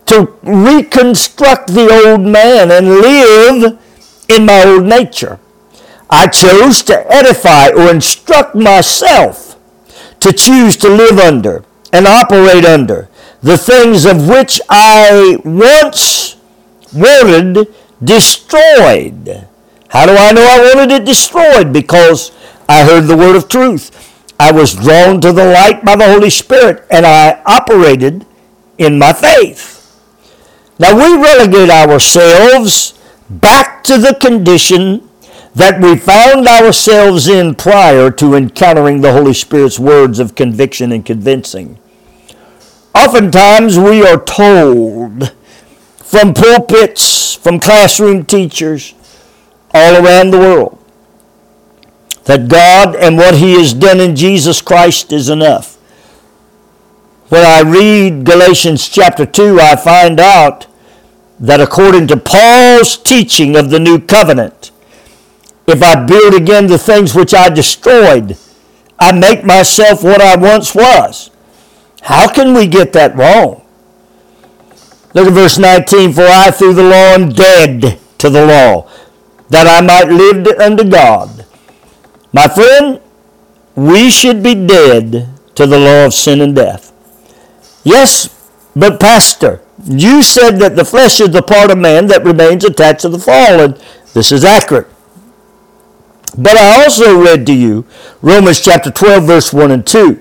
to 0.08 0.34
reconstruct 0.44 1.74
the 1.74 1.90
old 2.06 2.22
man 2.22 2.72
and 2.72 2.90
live 2.90 3.80
in 4.28 4.46
my 4.46 4.64
old 4.66 4.86
nature. 4.86 5.40
I 6.10 6.28
chose 6.28 6.84
to 6.84 7.12
edify 7.12 7.70
or 7.70 7.90
instruct 7.90 8.56
myself 8.56 9.58
to 10.20 10.32
choose 10.32 10.78
to 10.78 10.90
live 10.90 11.18
under 11.18 11.64
and 11.92 12.06
operate 12.06 12.66
under 12.66 13.10
the 13.42 13.58
things 13.58 14.06
of 14.06 14.28
which 14.28 14.62
I 14.70 15.38
once 15.44 16.38
wanted 16.94 17.68
destroyed. 18.04 19.48
How 19.90 20.06
do 20.06 20.14
I 20.16 20.32
know 20.32 20.44
I 20.44 20.74
wanted 20.74 20.92
it 20.92 21.06
destroyed? 21.06 21.74
Because 21.74 22.32
I 22.68 22.84
heard 22.84 23.02
the 23.02 23.18
word 23.18 23.36
of 23.36 23.50
truth. 23.50 23.92
I 24.40 24.52
was 24.52 24.74
drawn 24.74 25.22
to 25.22 25.32
the 25.32 25.46
light 25.46 25.86
by 25.86 25.96
the 25.96 26.12
Holy 26.12 26.30
Spirit 26.30 26.86
and 26.90 27.06
I 27.06 27.42
operated 27.46 28.26
in 28.78 28.98
my 28.98 29.14
faith. 29.14 29.80
Now 30.80 30.96
we 30.96 31.22
relegate 31.22 31.70
ourselves 31.70 33.00
back 33.30 33.84
to 33.86 33.98
the 33.98 34.16
condition 34.16 35.10
that 35.56 35.80
we 35.80 35.96
found 35.96 36.48
ourselves 36.48 37.28
in 37.28 37.54
prior 37.56 38.10
to 38.12 38.34
encountering 38.34 39.02
the 39.02 39.14
Holy 39.14 39.34
Spirit's 39.34 39.78
words 39.78 40.20
of 40.20 40.36
conviction 40.36 40.92
and 40.92 41.06
convincing. 41.06 41.78
Oftentimes 42.96 43.78
we 43.78 44.04
are 44.06 44.24
told 44.24 45.32
from 45.98 46.34
pulpits, 46.34 47.36
from 47.36 47.60
classroom 47.60 48.26
teachers 48.26 48.96
all 49.74 50.04
around 50.04 50.32
the 50.32 50.40
world 50.40 50.83
that 52.26 52.48
God 52.48 52.96
and 52.96 53.18
what 53.18 53.36
He 53.36 53.54
has 53.54 53.74
done 53.74 54.00
in 54.00 54.16
Jesus 54.16 54.62
Christ 54.62 55.12
is 55.12 55.30
enough. 55.30 55.76
When 57.30 57.44
I 57.44 57.62
read 57.62 58.26
Galatians 58.26 58.88
chapter 58.88 59.26
2, 59.26 59.60
I 59.60 59.76
find 59.76 60.20
out 60.20 60.68
that 61.40 61.60
according 61.60 62.08
to 62.08 62.18
Paul's 62.18 62.96
teaching 62.96 63.56
of 63.56 63.70
the 63.70 63.80
new 63.80 64.00
covenant, 64.00 64.72
if 65.68 65.82
I 65.82 66.06
build 66.06 66.34
again 66.34 66.68
the 66.68 66.78
things 66.78 67.16
which 67.16 67.34
I 67.34 67.50
destroyed, 67.50 68.38
I 69.00 69.12
make 69.12 69.44
myself 69.44 70.04
what 70.04 70.22
I 70.22 70.36
once 70.36 70.76
was. 70.76 71.32
How 72.04 72.32
can 72.32 72.54
we 72.54 72.68
get 72.68 72.94
that 72.94 73.16
wrong? 73.16 73.66
Look 75.14 75.28
at 75.28 75.34
verse 75.34 75.58
19. 75.58 76.14
For 76.14 76.24
I 76.24 76.52
through 76.52 76.74
the 76.74 76.84
law 76.84 77.14
am 77.14 77.30
dead 77.30 78.00
to 78.20 78.30
the 78.30 78.46
law, 78.46 78.90
that 79.50 79.68
I 79.68 79.82
might 79.82 80.10
live 80.10 80.46
unto 80.60 80.84
God. 80.84 81.43
My 82.34 82.48
friend, 82.48 83.00
we 83.76 84.10
should 84.10 84.42
be 84.42 84.56
dead 84.56 85.30
to 85.56 85.68
the 85.68 85.80
law 85.80 86.06
of 86.08 86.14
sin 86.14 86.42
and 86.42 86.56
death. 86.56 86.92
Yes, 87.84 88.30
but 88.76 89.00
Pastor, 89.00 89.62
you 89.86 90.24
said 90.24 90.58
that 90.58 90.76
the 90.76 90.86
flesh 90.86 91.20
is 91.20 91.30
the 91.30 91.44
part 91.44 91.72
of 91.72 91.78
man 91.78 92.08
that 92.08 92.24
remains 92.24 92.66
attached 92.66 93.02
to 93.02 93.10
the 93.10 93.20
fallen. 93.20 93.76
This 94.14 94.32
is 94.32 94.44
accurate. 94.44 94.88
But 96.36 96.58
I 96.58 96.84
also 96.84 97.22
read 97.22 97.46
to 97.46 97.54
you 97.54 97.86
Romans 98.22 98.62
chapter 98.62 98.90
12, 98.90 99.24
verse 99.26 99.54
1 99.54 99.72
and 99.72 99.86
2, 99.86 100.20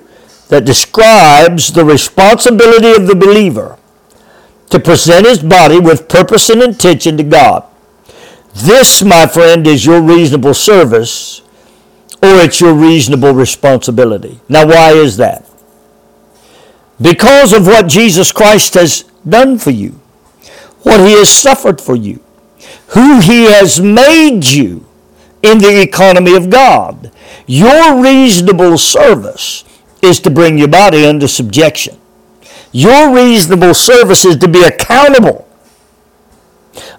that 0.49 0.66
describes 0.66 1.73
the 1.73 1.85
responsibility 1.85 2.92
of 2.92 3.07
the 3.07 3.14
believer 3.14 3.78
to 4.69 4.81
present 4.81 5.26
his 5.26 5.38
body 5.38 5.78
with 5.78 6.09
purpose 6.09 6.50
and 6.50 6.62
intention 6.62 7.16
to 7.16 7.23
God. 7.23 7.64
This, 8.54 9.02
my 9.02 9.26
friend, 9.26 9.66
is 9.66 9.87
your 9.87 10.02
reasonable 10.02 10.52
service 10.52 11.42
or 12.23 12.41
it's 12.41 12.61
your 12.61 12.75
reasonable 12.75 13.33
responsibility. 13.33 14.41
Now, 14.49 14.67
why 14.67 14.93
is 14.93 15.17
that? 15.17 15.49
Because 17.00 17.52
of 17.52 17.67
what 17.67 17.88
Jesus 17.88 18.31
Christ 18.31 18.75
has 18.75 19.02
done 19.29 19.59
for 19.59 19.71
you, 19.71 20.00
what 20.83 21.00
he 21.00 21.14
has 21.14 21.29
suffered 21.29 21.81
for 21.81 21.97
you, 21.97 22.21
who 22.88 23.21
he 23.21 23.45
has 23.45 23.81
made 23.81 24.45
you 24.45 24.87
in 25.43 25.59
the 25.59 25.83
economy 25.83 26.37
of 26.37 26.50
God. 26.50 27.11
Your 27.47 28.00
reasonable 28.00 28.79
service 28.79 29.64
is 30.00 30.21
to 30.21 30.31
bring 30.31 30.59
your 30.59 30.69
body 30.69 31.05
under 31.05 31.29
subjection. 31.29 31.99
Your 32.71 33.14
reasonable 33.14 33.75
service 33.75 34.25
is 34.25 34.37
to 34.37 34.49
be 34.49 34.62
accountable. 34.62 35.49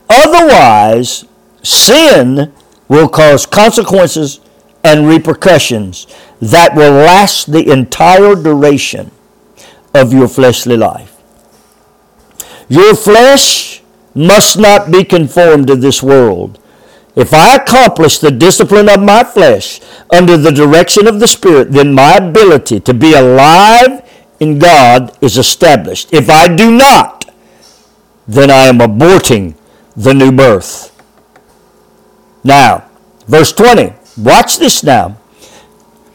Otherwise, 0.10 1.26
sin 1.64 2.54
will 2.88 3.08
cause 3.08 3.46
consequences 3.46 4.40
and 4.84 5.08
repercussions 5.08 6.08
that 6.42 6.76
will 6.76 6.92
last 6.92 7.52
the 7.52 7.72
entire 7.72 8.36
duration 8.36 9.12
of 9.94 10.14
your 10.14 10.28
fleshly 10.28 10.76
life. 10.76 11.16
Your 12.68 12.96
flesh 12.96 13.82
must 14.14 14.58
not 14.58 14.92
be 14.92 15.04
conformed 15.04 15.68
to 15.68 15.76
this 15.76 16.04
world. 16.04 16.60
If 17.16 17.34
I 17.34 17.56
accomplish 17.56 18.18
the 18.18 18.32
discipline 18.32 18.90
of 18.90 19.02
my 19.02 19.24
flesh 19.24 19.80
under 20.12 20.36
the 20.36 20.52
direction 20.52 21.08
of 21.08 21.20
the 21.20 21.28
Spirit, 21.28 21.72
then 21.72 21.94
my 21.94 22.16
ability 22.18 22.80
to 22.82 22.94
be 22.94 23.14
alive 23.14 24.02
in 24.40 24.60
God 24.60 25.16
is 25.22 25.38
established. 25.38 26.12
If 26.12 26.30
I 26.30 26.54
do 26.54 26.76
not, 26.76 27.26
then 28.28 28.50
I 28.50 28.66
am 28.66 28.80
aborting 28.80 29.56
the 29.96 30.14
new 30.14 30.32
birth. 30.32 30.90
Now, 32.44 32.90
verse 33.28 33.52
20. 33.54 33.94
Watch 34.18 34.58
this 34.58 34.84
now. 34.84 35.18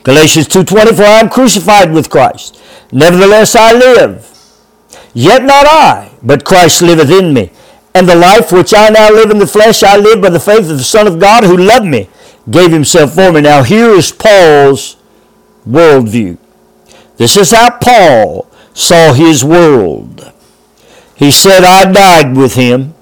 Galatians 0.04 0.48
2:20 0.48 0.94
For 0.94 1.04
I 1.04 1.20
am 1.20 1.28
crucified 1.28 1.92
with 1.92 2.10
Christ. 2.10 2.58
Nevertheless 2.92 3.56
I 3.56 3.72
live. 3.72 4.26
Yet 5.12 5.42
not 5.42 5.66
I, 5.66 6.10
but 6.22 6.44
Christ 6.44 6.82
liveth 6.82 7.10
in 7.10 7.34
me. 7.34 7.50
And 7.94 8.08
the 8.08 8.14
life 8.14 8.52
which 8.52 8.72
I 8.72 8.88
now 8.90 9.10
live 9.10 9.30
in 9.30 9.38
the 9.38 9.46
flesh, 9.46 9.82
I 9.82 9.96
live 9.96 10.22
by 10.22 10.30
the 10.30 10.40
faith 10.40 10.70
of 10.70 10.78
the 10.78 10.84
Son 10.84 11.06
of 11.06 11.18
God 11.18 11.44
who 11.44 11.56
loved 11.56 11.86
me, 11.86 12.08
gave 12.50 12.70
himself 12.70 13.14
for 13.14 13.32
me. 13.32 13.40
Now 13.40 13.62
here 13.62 13.90
is 13.90 14.12
Paul's 14.12 14.96
worldview. 15.68 16.38
This 17.16 17.36
is 17.36 17.50
how 17.50 17.70
Paul 17.78 18.48
saw 18.72 19.12
his 19.12 19.44
world. 19.44 20.32
He 21.16 21.32
said, 21.32 21.64
I 21.64 21.90
died 21.90 22.36
with 22.36 22.54
him. 22.54 22.94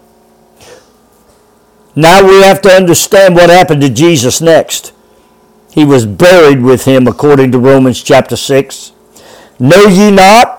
Now 1.96 2.22
we 2.22 2.42
have 2.42 2.60
to 2.62 2.68
understand 2.68 3.34
what 3.34 3.48
happened 3.48 3.80
to 3.80 3.88
Jesus 3.88 4.42
next. 4.42 4.92
He 5.72 5.84
was 5.84 6.04
buried 6.06 6.62
with 6.62 6.84
him 6.84 7.08
according 7.08 7.52
to 7.52 7.58
Romans 7.58 8.02
chapter 8.02 8.36
6. 8.36 8.92
Know 9.58 9.86
ye 9.86 10.10
not 10.10 10.56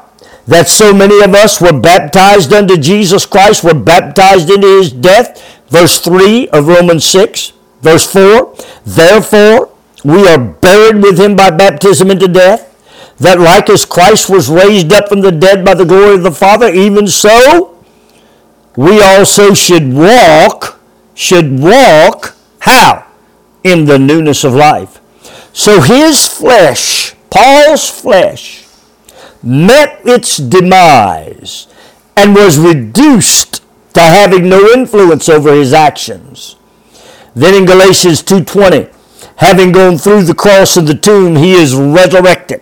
that 0.47 0.67
so 0.67 0.93
many 0.93 1.21
of 1.23 1.35
us 1.35 1.61
were 1.61 1.79
baptized 1.79 2.51
unto 2.53 2.75
Jesus 2.75 3.25
Christ, 3.25 3.63
were 3.63 3.73
baptized 3.73 4.49
into 4.49 4.79
his 4.79 4.91
death. 4.91 5.61
Verse 5.69 5.99
3 5.99 6.49
of 6.49 6.67
Romans 6.67 7.05
6. 7.05 7.53
Verse 7.81 8.11
4 8.11 8.55
Therefore, 8.85 9.71
we 10.03 10.27
are 10.27 10.39
buried 10.39 11.03
with 11.03 11.19
him 11.19 11.35
by 11.35 11.51
baptism 11.51 12.09
into 12.09 12.27
death, 12.27 12.73
that 13.17 13.39
like 13.39 13.69
as 13.69 13.85
Christ 13.85 14.29
was 14.29 14.49
raised 14.49 14.93
up 14.93 15.09
from 15.09 15.21
the 15.21 15.31
dead 15.31 15.65
by 15.65 15.73
the 15.73 15.85
glory 15.85 16.15
of 16.15 16.23
the 16.23 16.31
Father, 16.31 16.73
even 16.73 17.07
so 17.07 17.77
we 18.75 19.01
also 19.01 19.53
should 19.53 19.93
walk, 19.93 20.76
should 21.17 21.59
walk, 21.59 22.35
how? 22.59 23.07
In 23.63 23.85
the 23.85 23.97
newness 23.97 24.43
of 24.43 24.53
life. 24.53 25.01
So 25.51 25.81
his 25.81 26.27
flesh, 26.27 27.15
Paul's 27.31 27.89
flesh, 27.89 28.67
met 29.41 29.99
its 30.05 30.37
demise 30.37 31.67
and 32.15 32.35
was 32.35 32.59
reduced 32.59 33.63
to 33.95 34.01
having 34.01 34.47
no 34.47 34.69
influence 34.69 35.27
over 35.27 35.53
his 35.53 35.73
actions. 35.73 36.55
Then 37.33 37.55
in 37.55 37.65
Galatians 37.65 38.21
2:20, 38.21 38.87
having 39.37 39.71
gone 39.71 39.97
through 39.97 40.23
the 40.23 40.35
cross 40.35 40.77
and 40.77 40.87
the 40.87 40.93
tomb, 40.93 41.35
he 41.35 41.53
is 41.53 41.73
resurrected. 41.73 42.61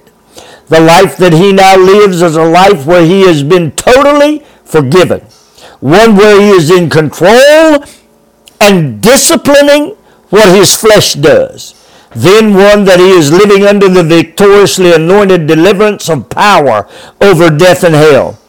The 0.70 0.80
life 0.80 1.18
that 1.18 1.34
he 1.34 1.52
now 1.52 1.76
lives 1.76 2.22
is 2.22 2.38
a 2.38 2.44
life 2.44 2.86
where 2.86 3.06
he 3.06 3.22
has 3.24 3.44
been 3.44 3.72
totally 3.72 4.44
forgiven. 4.64 5.22
One 5.82 6.16
where 6.16 6.40
he 6.40 6.50
is 6.52 6.72
in 6.72 6.90
control 6.90 7.84
and 8.66 9.02
disciplining 9.02 9.96
what 10.30 10.54
his 10.56 10.76
flesh 10.76 11.14
does 11.14 11.86
then 12.16 12.54
one 12.54 12.86
that 12.86 13.00
he 13.00 13.10
is 13.10 13.32
living 13.32 13.66
under 13.66 13.90
the 13.90 14.04
victoriously 14.04 14.94
anointed 14.94 15.48
deliverance 15.48 16.10
of 16.10 16.30
power 16.30 16.88
over 17.20 17.50
death 17.50 17.84
and 17.84 17.94
hell. 17.94 18.40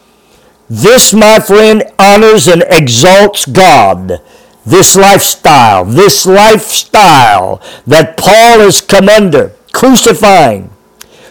This, 0.71 1.13
my 1.13 1.41
friend, 1.41 1.83
honors 1.99 2.47
and 2.47 2.63
exalts 2.71 3.45
God. 3.45 4.21
This 4.65 4.97
lifestyle, 4.97 5.85
this 5.85 6.27
lifestyle 6.27 7.61
that 7.87 8.17
Paul 8.17 8.61
has 8.61 8.81
come 8.81 9.09
under, 9.09 9.55
crucifying, 9.73 10.71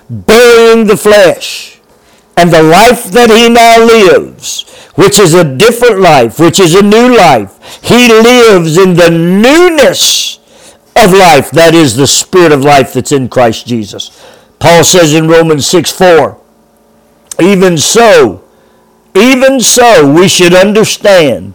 burying 0.10 0.88
the 0.88 0.98
flesh, 0.98 1.80
and 2.38 2.52
the 2.52 2.64
life 2.64 3.06
that 3.12 3.30
he 3.30 3.50
now 3.50 3.80
lives, 3.80 4.64
which 4.96 5.20
is 5.20 5.34
a 5.34 5.44
different 5.44 6.00
life, 6.00 6.40
which 6.40 6.60
is 6.60 6.74
a 6.74 6.82
new 6.82 7.16
life. 7.16 7.82
He 7.84 8.08
lives 8.08 8.78
in 8.78 8.96
the 8.96 9.10
newness 9.10 10.40
of 10.96 11.14
life. 11.14 11.52
That 11.52 11.74
is 11.74 11.96
the 11.96 12.08
spirit 12.08 12.52
of 12.52 12.62
life 12.62 12.94
that's 12.94 13.12
in 13.12 13.30
Christ 13.30 13.68
Jesus. 13.68 14.26
Paul 14.60 14.84
says 14.84 15.14
in 15.14 15.28
Romans 15.28 15.68
6 15.68 15.92
4, 15.92 16.42
even 17.42 17.78
so, 17.78 18.44
even 19.14 19.60
so, 19.60 20.12
we 20.12 20.28
should 20.28 20.54
understand 20.54 21.54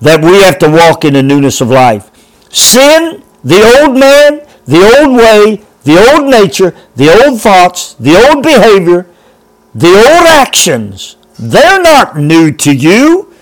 that 0.00 0.22
we 0.22 0.42
have 0.42 0.58
to 0.58 0.68
walk 0.68 1.04
in 1.04 1.14
the 1.14 1.22
newness 1.22 1.60
of 1.60 1.68
life. 1.68 2.10
Sin, 2.52 3.22
the 3.44 3.62
old 3.80 3.98
man, 3.98 4.46
the 4.66 4.82
old 4.98 5.16
way, 5.16 5.62
the 5.84 6.12
old 6.12 6.28
nature, 6.28 6.74
the 6.96 7.24
old 7.24 7.40
thoughts, 7.40 7.94
the 7.94 8.16
old 8.16 8.42
behavior, 8.42 9.06
the 9.74 9.88
old 9.88 10.26
actions, 10.26 11.16
they're 11.40 11.80
not 11.80 12.18
new 12.18 12.52
to 12.52 12.74
you. 12.74 13.32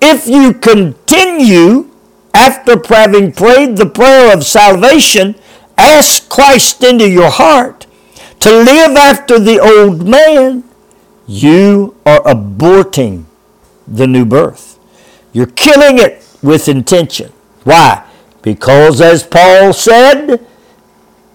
If 0.00 0.26
you 0.26 0.54
continue 0.54 1.90
after 2.32 2.80
having 2.88 3.32
prayed 3.32 3.76
the 3.76 3.86
prayer 3.86 4.32
of 4.32 4.44
salvation, 4.44 5.34
ask 5.76 6.28
Christ 6.28 6.82
into 6.82 7.08
your 7.08 7.30
heart 7.30 7.86
to 8.40 8.50
live 8.50 8.96
after 8.96 9.38
the 9.38 9.58
old 9.58 10.08
man, 10.08 10.64
you 11.26 11.96
are 12.06 12.22
aborting 12.22 13.24
the 13.86 14.06
new 14.06 14.24
birth. 14.24 14.78
You're 15.32 15.46
killing 15.46 15.98
it 15.98 16.26
with 16.42 16.68
intention. 16.68 17.32
Why? 17.64 18.06
Because, 18.42 19.00
as 19.00 19.22
Paul 19.22 19.72
said, 19.72 20.46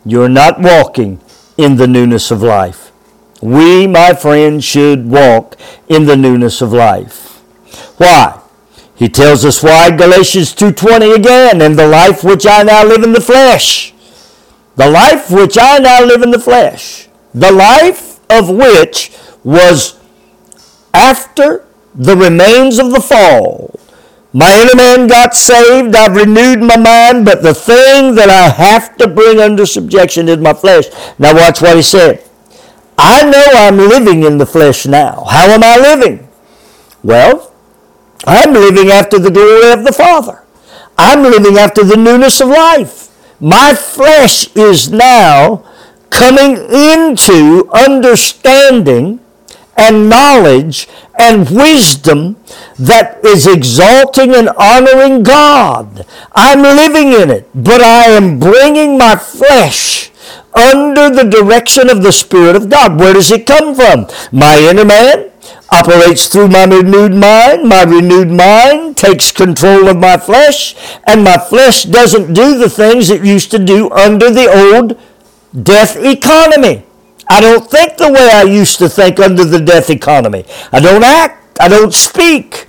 you're 0.05 0.29
not 0.29 0.59
walking 0.59 1.19
in 1.57 1.75
the 1.75 1.87
newness 1.87 2.31
of 2.31 2.41
life. 2.41 2.90
We, 3.41 3.87
my 3.87 4.13
friends, 4.13 4.63
should 4.63 5.09
walk 5.09 5.57
in 5.87 6.05
the 6.05 6.15
newness 6.15 6.61
of 6.61 6.71
life. 6.71 7.41
Why? 7.97 8.39
He 8.95 9.09
tells 9.09 9.43
us 9.43 9.63
why 9.63 9.89
Galatians 9.89 10.53
2:20 10.53 11.15
again, 11.15 11.61
and 11.61 11.77
the 11.77 11.87
life 11.87 12.23
which 12.23 12.45
I 12.45 12.61
now 12.61 12.83
live 12.85 13.03
in 13.03 13.13
the 13.13 13.21
flesh. 13.21 13.93
The 14.75 14.89
life 14.89 15.31
which 15.31 15.57
I 15.57 15.79
now 15.79 16.03
live 16.03 16.21
in 16.21 16.29
the 16.29 16.39
flesh. 16.39 17.07
The 17.33 17.51
life 17.51 18.19
of 18.29 18.49
which 18.49 19.11
was 19.43 19.99
after 20.93 21.65
the 21.95 22.15
remains 22.15 22.77
of 22.77 22.91
the 22.91 23.01
fall. 23.01 23.79
My 24.33 24.61
inner 24.61 24.75
man 24.75 25.07
got 25.07 25.35
saved. 25.35 25.95
I've 25.95 26.15
renewed 26.15 26.61
my 26.61 26.77
mind, 26.77 27.25
but 27.25 27.41
the 27.41 27.53
thing 27.53 28.15
that 28.15 28.29
I 28.29 28.49
have 28.49 28.95
to 28.97 29.07
bring 29.07 29.39
under 29.39 29.65
subjection 29.65 30.29
is 30.29 30.37
my 30.37 30.53
flesh. 30.53 30.85
Now 31.19 31.33
watch 31.33 31.61
what 31.61 31.75
he 31.75 31.81
said. 31.81 32.23
I 33.03 33.23
know 33.23 33.43
I'm 33.53 33.77
living 33.77 34.21
in 34.23 34.37
the 34.37 34.45
flesh 34.45 34.85
now. 34.85 35.25
How 35.27 35.47
am 35.47 35.63
I 35.63 35.75
living? 35.75 36.27
Well, 37.01 37.51
I'm 38.27 38.53
living 38.53 38.89
after 38.91 39.17
the 39.17 39.31
glory 39.31 39.71
of 39.71 39.83
the 39.83 39.91
Father. 39.91 40.43
I'm 40.99 41.23
living 41.23 41.57
after 41.57 41.83
the 41.83 41.97
newness 41.97 42.39
of 42.41 42.49
life. 42.49 43.09
My 43.39 43.73
flesh 43.73 44.55
is 44.55 44.91
now 44.91 45.65
coming 46.11 46.57
into 46.57 47.67
understanding 47.73 49.19
and 49.75 50.07
knowledge 50.07 50.87
and 51.17 51.49
wisdom 51.49 52.35
that 52.77 53.25
is 53.25 53.47
exalting 53.47 54.35
and 54.35 54.49
honoring 54.49 55.23
God. 55.23 56.05
I'm 56.33 56.61
living 56.61 57.13
in 57.13 57.31
it, 57.31 57.49
but 57.55 57.81
I 57.81 58.09
am 58.09 58.37
bringing 58.39 58.99
my 58.99 59.15
flesh 59.15 60.10
under 60.53 61.09
the 61.09 61.23
direction 61.23 61.89
of 61.89 62.03
the 62.03 62.11
Spirit 62.11 62.55
of 62.55 62.69
God. 62.69 62.99
Where 62.99 63.13
does 63.13 63.31
it 63.31 63.45
come 63.45 63.75
from? 63.75 64.07
My 64.31 64.57
inner 64.59 64.85
man, 64.85 65.31
operates 65.71 66.27
through 66.27 66.49
my 66.49 66.65
renewed 66.65 67.13
mind. 67.13 67.67
My 67.67 67.83
renewed 67.83 68.29
mind 68.29 68.97
takes 68.97 69.31
control 69.31 69.87
of 69.87 69.97
my 69.97 70.17
flesh, 70.17 70.75
and 71.07 71.23
my 71.23 71.37
flesh 71.37 71.83
doesn't 71.83 72.33
do 72.33 72.57
the 72.57 72.69
things 72.69 73.09
it 73.09 73.25
used 73.25 73.51
to 73.51 73.59
do 73.59 73.89
under 73.91 74.29
the 74.29 74.47
old 74.47 74.99
death 75.63 75.95
economy. 75.97 76.85
I 77.29 77.39
don't 77.39 77.69
think 77.69 77.97
the 77.97 78.11
way 78.11 78.29
I 78.31 78.43
used 78.43 78.77
to 78.79 78.89
think 78.89 79.19
under 79.19 79.45
the 79.45 79.59
death 79.59 79.89
economy. 79.89 80.45
I 80.71 80.79
don't 80.79 81.03
act 81.03 81.41
I 81.61 81.67
don't 81.67 81.93
speak. 81.93 82.67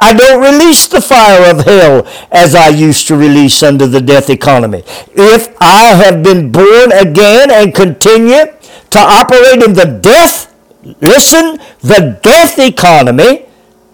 I 0.00 0.12
don't 0.14 0.40
release 0.40 0.86
the 0.86 1.00
fire 1.00 1.50
of 1.50 1.64
hell 1.64 2.06
as 2.30 2.54
I 2.54 2.68
used 2.68 3.08
to 3.08 3.16
release 3.16 3.62
under 3.62 3.86
the 3.86 4.00
death 4.00 4.30
economy. 4.30 4.84
If 5.14 5.54
I 5.60 5.88
have 5.88 6.22
been 6.22 6.52
born 6.52 6.92
again 6.92 7.50
and 7.50 7.74
continue 7.74 8.46
to 8.90 8.98
operate 8.98 9.62
in 9.62 9.74
the 9.74 9.98
death, 10.00 10.54
listen, 11.00 11.58
the 11.80 12.18
death 12.22 12.58
economy, 12.58 13.46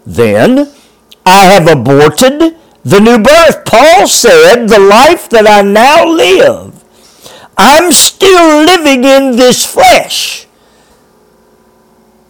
then 0.04 0.72
I 1.24 1.46
have 1.46 1.68
aborted 1.68 2.56
the 2.84 3.00
new 3.00 3.18
birth. 3.18 3.64
Paul 3.64 4.06
said, 4.06 4.66
the 4.66 4.78
life 4.78 5.28
that 5.30 5.46
I 5.48 5.62
now 5.62 6.06
live, 6.06 6.84
I'm 7.56 7.92
still 7.92 8.64
living 8.64 9.04
in 9.04 9.36
this 9.36 9.64
flesh. 9.64 10.43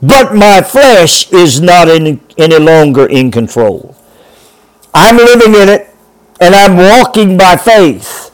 But 0.07 0.35
my 0.35 0.61
flesh 0.61 1.33
is 1.33 1.63
not 1.63 1.89
in, 1.89 2.21
any 2.37 2.59
longer 2.59 3.07
in 3.07 3.31
control. 3.31 3.97
I'm 4.93 5.17
living 5.17 5.55
in 5.55 5.69
it 5.71 5.95
and 6.41 6.55
I'm 6.55 6.77
walking 6.77 7.39
by 7.39 7.57
faith. 7.57 8.31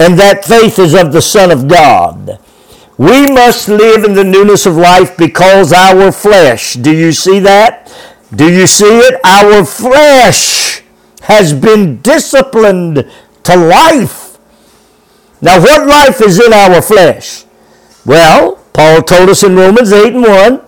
And 0.00 0.18
that 0.18 0.44
faith 0.44 0.78
is 0.78 0.94
of 0.94 1.12
the 1.12 1.20
Son 1.20 1.50
of 1.50 1.68
God. 1.68 2.38
We 2.96 3.26
must 3.26 3.68
live 3.68 4.04
in 4.04 4.14
the 4.14 4.24
newness 4.24 4.64
of 4.64 4.76
life 4.76 5.16
because 5.16 5.72
our 5.72 6.10
flesh, 6.10 6.74
do 6.74 6.96
you 6.96 7.12
see 7.12 7.38
that? 7.40 7.92
Do 8.34 8.50
you 8.50 8.66
see 8.66 8.98
it? 8.98 9.20
Our 9.24 9.64
flesh 9.64 10.82
has 11.22 11.52
been 11.52 12.00
disciplined 12.00 13.10
to 13.42 13.56
life. 13.56 14.38
Now, 15.42 15.60
what 15.60 15.86
life 15.86 16.22
is 16.22 16.40
in 16.40 16.52
our 16.52 16.80
flesh? 16.80 17.44
Well, 18.06 18.56
Paul 18.72 19.02
told 19.02 19.28
us 19.28 19.42
in 19.42 19.54
Romans 19.54 19.92
8 19.92 20.14
and 20.14 20.22
1 20.22 20.60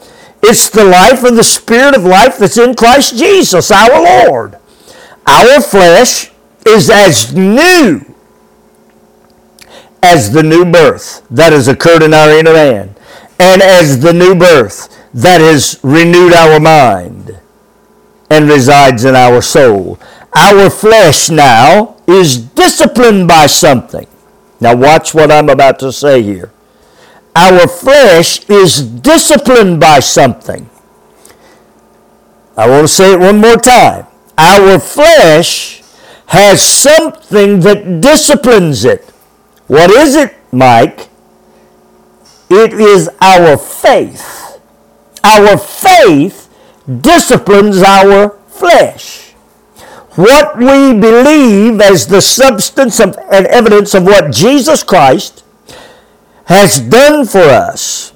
it's 0.43 0.69
the 0.71 0.85
life 0.85 1.25
of 1.25 1.37
the 1.37 1.45
Spirit 1.45 1.95
of 1.95 2.05
life 2.05 2.39
that's 2.39 2.59
in 2.59 2.75
Christ 2.75 3.17
Jesus, 3.17 3.71
our 3.71 4.29
Lord. 4.29 4.59
Our 5.27 5.61
flesh 5.61 6.31
is 6.67 6.91
as 6.91 7.35
new 7.35 8.15
as 10.03 10.31
the 10.33 10.43
new 10.43 10.65
birth 10.65 11.27
that 11.31 11.53
has 11.53 11.69
occurred 11.69 12.03
in 12.03 12.15
our 12.15 12.31
inner 12.31 12.53
man, 12.53 12.95
and 13.41 13.61
as 13.61 14.01
the 14.01 14.13
new 14.13 14.35
birth 14.35 14.89
that 15.13 15.41
has 15.41 15.81
renewed 15.83 16.33
our 16.33 16.61
mind 16.61 17.41
and 18.31 18.49
resides 18.49 19.05
in 19.05 19.17
our 19.17 19.41
soul. 19.41 19.99
Our 20.35 20.71
flesh 20.71 21.31
now 21.31 21.97
is 22.07 22.39
disciplined 22.39 23.27
by 23.27 23.47
something. 23.47 24.07
Now, 24.61 24.77
watch 24.77 25.15
what 25.15 25.31
I'm 25.31 25.49
about 25.49 25.79
to 25.81 25.93
say 25.93 26.23
here. 26.23 26.53
Our 27.37 27.69
flesh 27.69 28.49
is 28.49 28.81
disciplined 28.81 29.79
by 29.79 30.01
something. 30.01 30.71
I 32.57 32.67
want 32.67 32.85
to 32.85 32.89
say 32.89 33.13
it 33.13 33.21
one 33.21 33.43
more 33.43 33.59
time. 33.59 34.07
Our 34.39 34.79
flesh 34.79 35.83
has 36.29 36.65
something 36.65 37.61
that 37.61 38.01
disciplines 38.01 38.87
it. 38.87 39.05
What 39.67 39.91
is 39.91 40.15
it, 40.15 40.35
Mike? 40.51 41.11
It 42.49 42.73
is 42.73 43.11
our 43.21 43.59
faith. 43.59 44.59
Our 45.23 45.59
faith 45.59 46.49
disciplines 47.03 47.83
our 47.83 48.31
flesh. 48.49 49.33
What 50.15 50.57
we 50.57 50.95
believe 50.99 51.83
as 51.83 52.07
the 52.07 52.23
substance 52.23 52.99
of, 52.99 53.19
and 53.31 53.47
evidence 53.49 53.93
of 53.93 54.05
what 54.05 54.33
Jesus 54.33 54.83
Christ 54.83 55.45
has 56.47 56.81
done 56.81 57.27
for 57.27 57.41
us 57.41 58.13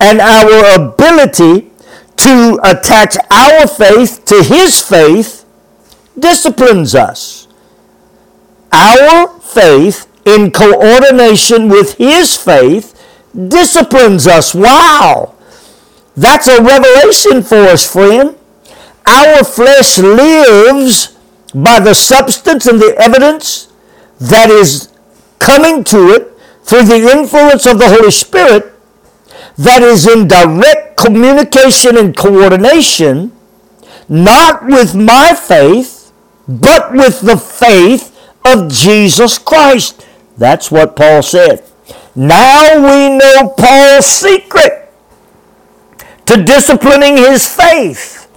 and 0.00 0.20
our 0.20 0.74
ability 0.74 1.70
to 2.16 2.58
attach 2.62 3.16
our 3.30 3.66
faith 3.66 4.24
to 4.26 4.42
His 4.42 4.80
faith 4.80 5.44
disciplines 6.18 6.94
us. 6.94 7.48
Our 8.72 9.40
faith 9.40 10.06
in 10.26 10.50
coordination 10.50 11.68
with 11.68 11.96
His 11.96 12.36
faith 12.36 12.92
disciplines 13.48 14.26
us. 14.26 14.54
Wow! 14.54 15.34
That's 16.14 16.46
a 16.48 16.62
revelation 16.62 17.42
for 17.42 17.56
us, 17.56 17.90
friend. 17.90 18.36
Our 19.06 19.44
flesh 19.44 19.98
lives 19.98 21.16
by 21.54 21.80
the 21.80 21.94
substance 21.94 22.66
and 22.66 22.80
the 22.80 22.94
evidence 22.98 23.72
that 24.18 24.50
is 24.50 24.92
coming 25.38 25.84
to 25.84 26.08
it 26.10 26.35
through 26.66 26.82
the 26.82 27.08
influence 27.16 27.64
of 27.64 27.78
the 27.78 27.88
Holy 27.88 28.10
Spirit 28.10 28.72
that 29.56 29.82
is 29.82 30.06
in 30.06 30.26
direct 30.26 30.96
communication 30.96 31.96
and 31.96 32.16
coordination, 32.16 33.32
not 34.08 34.66
with 34.66 34.94
my 34.94 35.32
faith, 35.32 36.12
but 36.48 36.92
with 36.92 37.20
the 37.20 37.36
faith 37.36 38.12
of 38.44 38.70
Jesus 38.70 39.38
Christ. 39.38 40.04
That's 40.36 40.70
what 40.70 40.96
Paul 40.96 41.22
said. 41.22 41.64
Now 42.16 42.74
we 42.74 43.16
know 43.16 43.54
Paul's 43.56 44.06
secret 44.06 44.92
to 46.26 46.42
disciplining 46.42 47.16
his 47.16 47.46
faith, 47.46 48.28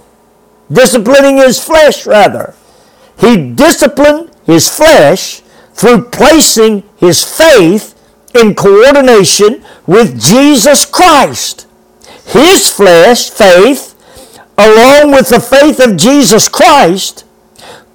disciplining 0.70 1.38
his 1.38 1.62
flesh, 1.62 2.06
rather. 2.06 2.54
He 3.18 3.52
disciplined 3.52 4.30
his 4.44 4.68
flesh 4.68 5.40
through 5.74 6.10
placing 6.10 6.84
his 6.96 7.24
faith 7.24 7.96
in 8.34 8.54
coordination 8.54 9.64
with 9.86 10.20
Jesus 10.20 10.84
Christ. 10.84 11.66
His 12.26 12.70
flesh, 12.70 13.30
faith, 13.30 13.94
along 14.56 15.12
with 15.12 15.28
the 15.28 15.40
faith 15.40 15.80
of 15.80 15.96
Jesus 15.96 16.48
Christ, 16.48 17.24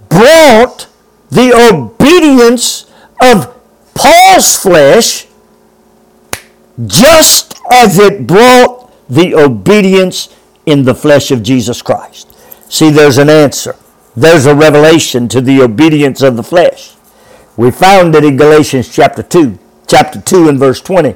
brought 0.09 0.87
the 1.29 1.53
obedience 1.53 2.91
of 3.21 3.55
Paul's 3.93 4.55
flesh 4.55 5.27
just 6.85 7.55
as 7.71 7.97
it 7.97 8.27
brought 8.27 8.91
the 9.09 9.33
obedience 9.35 10.35
in 10.65 10.83
the 10.83 10.95
flesh 10.95 11.31
of 11.31 11.43
Jesus 11.43 11.81
Christ. 11.81 12.31
See, 12.69 12.89
there's 12.89 13.17
an 13.17 13.29
answer. 13.29 13.75
There's 14.15 14.45
a 14.45 14.55
revelation 14.55 15.27
to 15.29 15.41
the 15.41 15.61
obedience 15.61 16.21
of 16.21 16.35
the 16.35 16.43
flesh. 16.43 16.95
We 17.55 17.71
found 17.71 18.15
it 18.15 18.25
in 18.25 18.35
Galatians 18.35 18.93
chapter 18.93 19.23
2 19.23 19.59
chapter 19.95 20.19
2 20.19 20.49
and 20.49 20.59
verse 20.59 20.81
20 20.81 21.11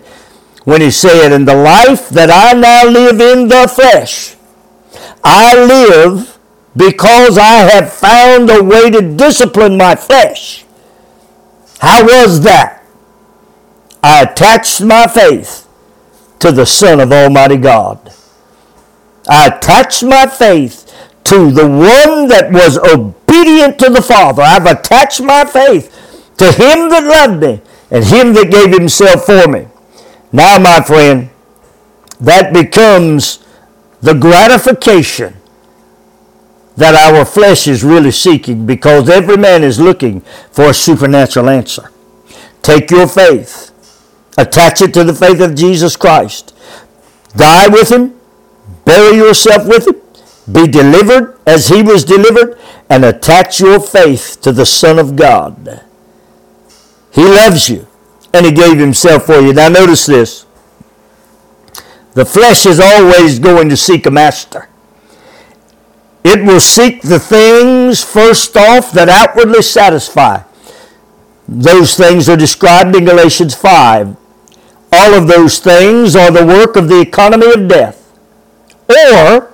when 0.63 0.80
he 0.80 0.89
said, 0.89 1.34
In 1.34 1.44
the 1.44 1.54
life 1.54 2.08
that 2.08 2.30
I 2.32 2.58
now 2.58 2.86
live 2.86 3.20
in 3.20 3.50
the 3.50 3.68
flesh, 3.68 4.38
I 5.22 5.54
live 5.54 6.39
because 6.78 7.38
I 7.38 7.70
have 7.72 7.92
found 7.92 8.50
a 8.50 8.63
way 8.63 8.89
to 8.89 9.02
discipline 9.02 9.76
my 9.76 9.96
flesh. 9.96 10.63
How 11.80 12.06
was 12.06 12.39
that? 12.44 12.86
I 14.02 14.22
attached 14.22 14.80
my 14.80 15.08
faith 15.08 15.68
to 16.39 16.54
the 16.54 16.65
Son 16.65 17.02
of 17.02 17.12
Almighty 17.12 17.58
God. 17.58 18.13
I 19.30 19.48
attached 19.48 20.04
my 20.04 20.26
faith 20.26 20.86
to 21.26 21.52
the 21.52 21.68
one 21.68 22.30
that 22.30 22.50
was 22.50 22.78
obedient 22.78 23.78
to 23.80 23.89
the 23.89 24.02
Father. 24.02 24.42
I've 24.42 24.65
attached 24.65 25.22
my 25.22 25.44
faith 25.44 25.92
to 26.38 26.46
him 26.46 26.88
that 26.88 27.04
loved 27.04 27.42
me 27.42 27.62
and 27.91 28.04
him 28.06 28.34
that 28.34 28.52
gave 28.52 28.71
himself 28.71 29.25
for 29.25 29.47
me. 29.47 29.67
Now, 30.32 30.60
my 30.60 30.82
friend, 30.82 31.30
that 32.19 32.54
becomes 32.54 33.43
the 34.02 34.13
gratification 34.13 35.36
that 36.75 36.95
our 36.95 37.25
flesh 37.25 37.67
is 37.67 37.84
really 37.84 38.12
seeking 38.12 38.65
because 38.65 39.10
every 39.10 39.38
man 39.38 39.63
is 39.63 39.80
looking 39.80 40.21
for 40.52 40.69
a 40.69 40.73
supernatural 40.73 41.49
answer. 41.49 41.91
Take 42.62 42.89
your 42.91 43.08
faith, 43.08 43.71
attach 44.38 44.82
it 44.82 44.93
to 44.93 45.04
the 45.04 45.13
faith 45.13 45.41
of 45.41 45.56
Jesus 45.56 45.95
Christ, 45.95 46.56
die 47.36 47.67
with 47.67 47.91
him, 47.91 48.19
bury 48.86 49.17
yourself 49.17 49.67
with 49.67 49.88
him, 49.88 50.02
be 50.52 50.67
delivered 50.67 51.38
as 51.45 51.67
he 51.67 51.84
was 51.84 52.04
delivered, 52.06 52.58
and 52.89 53.04
attach 53.04 53.60
your 53.60 53.80
faith 53.80 54.39
to 54.41 54.52
the 54.52 54.65
Son 54.65 54.99
of 54.99 55.15
God. 55.15 55.84
He 57.20 57.26
loves 57.26 57.68
you 57.68 57.86
and 58.34 58.46
he 58.46 58.52
gave 58.54 58.78
himself 58.78 59.26
for 59.26 59.42
you. 59.42 59.52
Now 59.52 59.68
notice 59.68 60.06
this. 60.06 60.46
The 62.14 62.24
flesh 62.24 62.66
is 62.66 62.80
always 62.80 63.40
going 63.40 63.68
to 63.68 63.76
seek 63.76 64.06
a 64.06 64.12
master. 64.12 64.70
It 66.24 66.46
will 66.46 66.62
seek 66.62 67.02
the 67.02 67.20
things 67.20 68.02
first 68.02 68.56
off 68.56 68.94
that 68.94 69.10
outwardly 69.10 69.62
satisfy. 69.64 70.44
Those 71.46 71.98
things 71.98 72.30
are 72.30 72.38
described 72.38 72.96
in 72.96 73.04
Galatians 73.04 73.54
5. 73.54 74.16
All 74.94 75.14
of 75.14 75.28
those 75.28 75.60
things 75.60 76.16
are 76.16 76.32
the 76.32 76.46
work 76.46 76.78
of 76.78 76.88
the 76.88 77.02
economy 77.02 77.52
of 77.52 77.68
death. 77.68 78.18
Or 78.88 79.54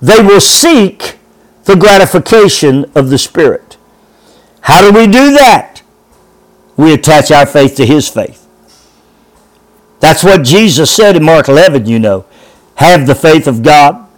they 0.00 0.22
will 0.22 0.40
seek 0.40 1.18
the 1.64 1.74
gratification 1.74 2.84
of 2.94 3.10
the 3.10 3.18
Spirit. 3.18 3.76
How 4.60 4.88
do 4.88 4.96
we 4.96 5.06
do 5.08 5.32
that? 5.32 5.71
We 6.76 6.92
attach 6.94 7.30
our 7.30 7.46
faith 7.46 7.76
to 7.76 7.86
his 7.86 8.08
faith. 8.08 8.46
That's 10.00 10.24
what 10.24 10.42
Jesus 10.42 10.90
said 10.90 11.16
in 11.16 11.24
Mark 11.24 11.48
11, 11.48 11.86
you 11.86 11.98
know. 11.98 12.24
Have 12.76 13.06
the 13.06 13.14
faith 13.14 13.46
of 13.46 13.62
God. 13.62 14.08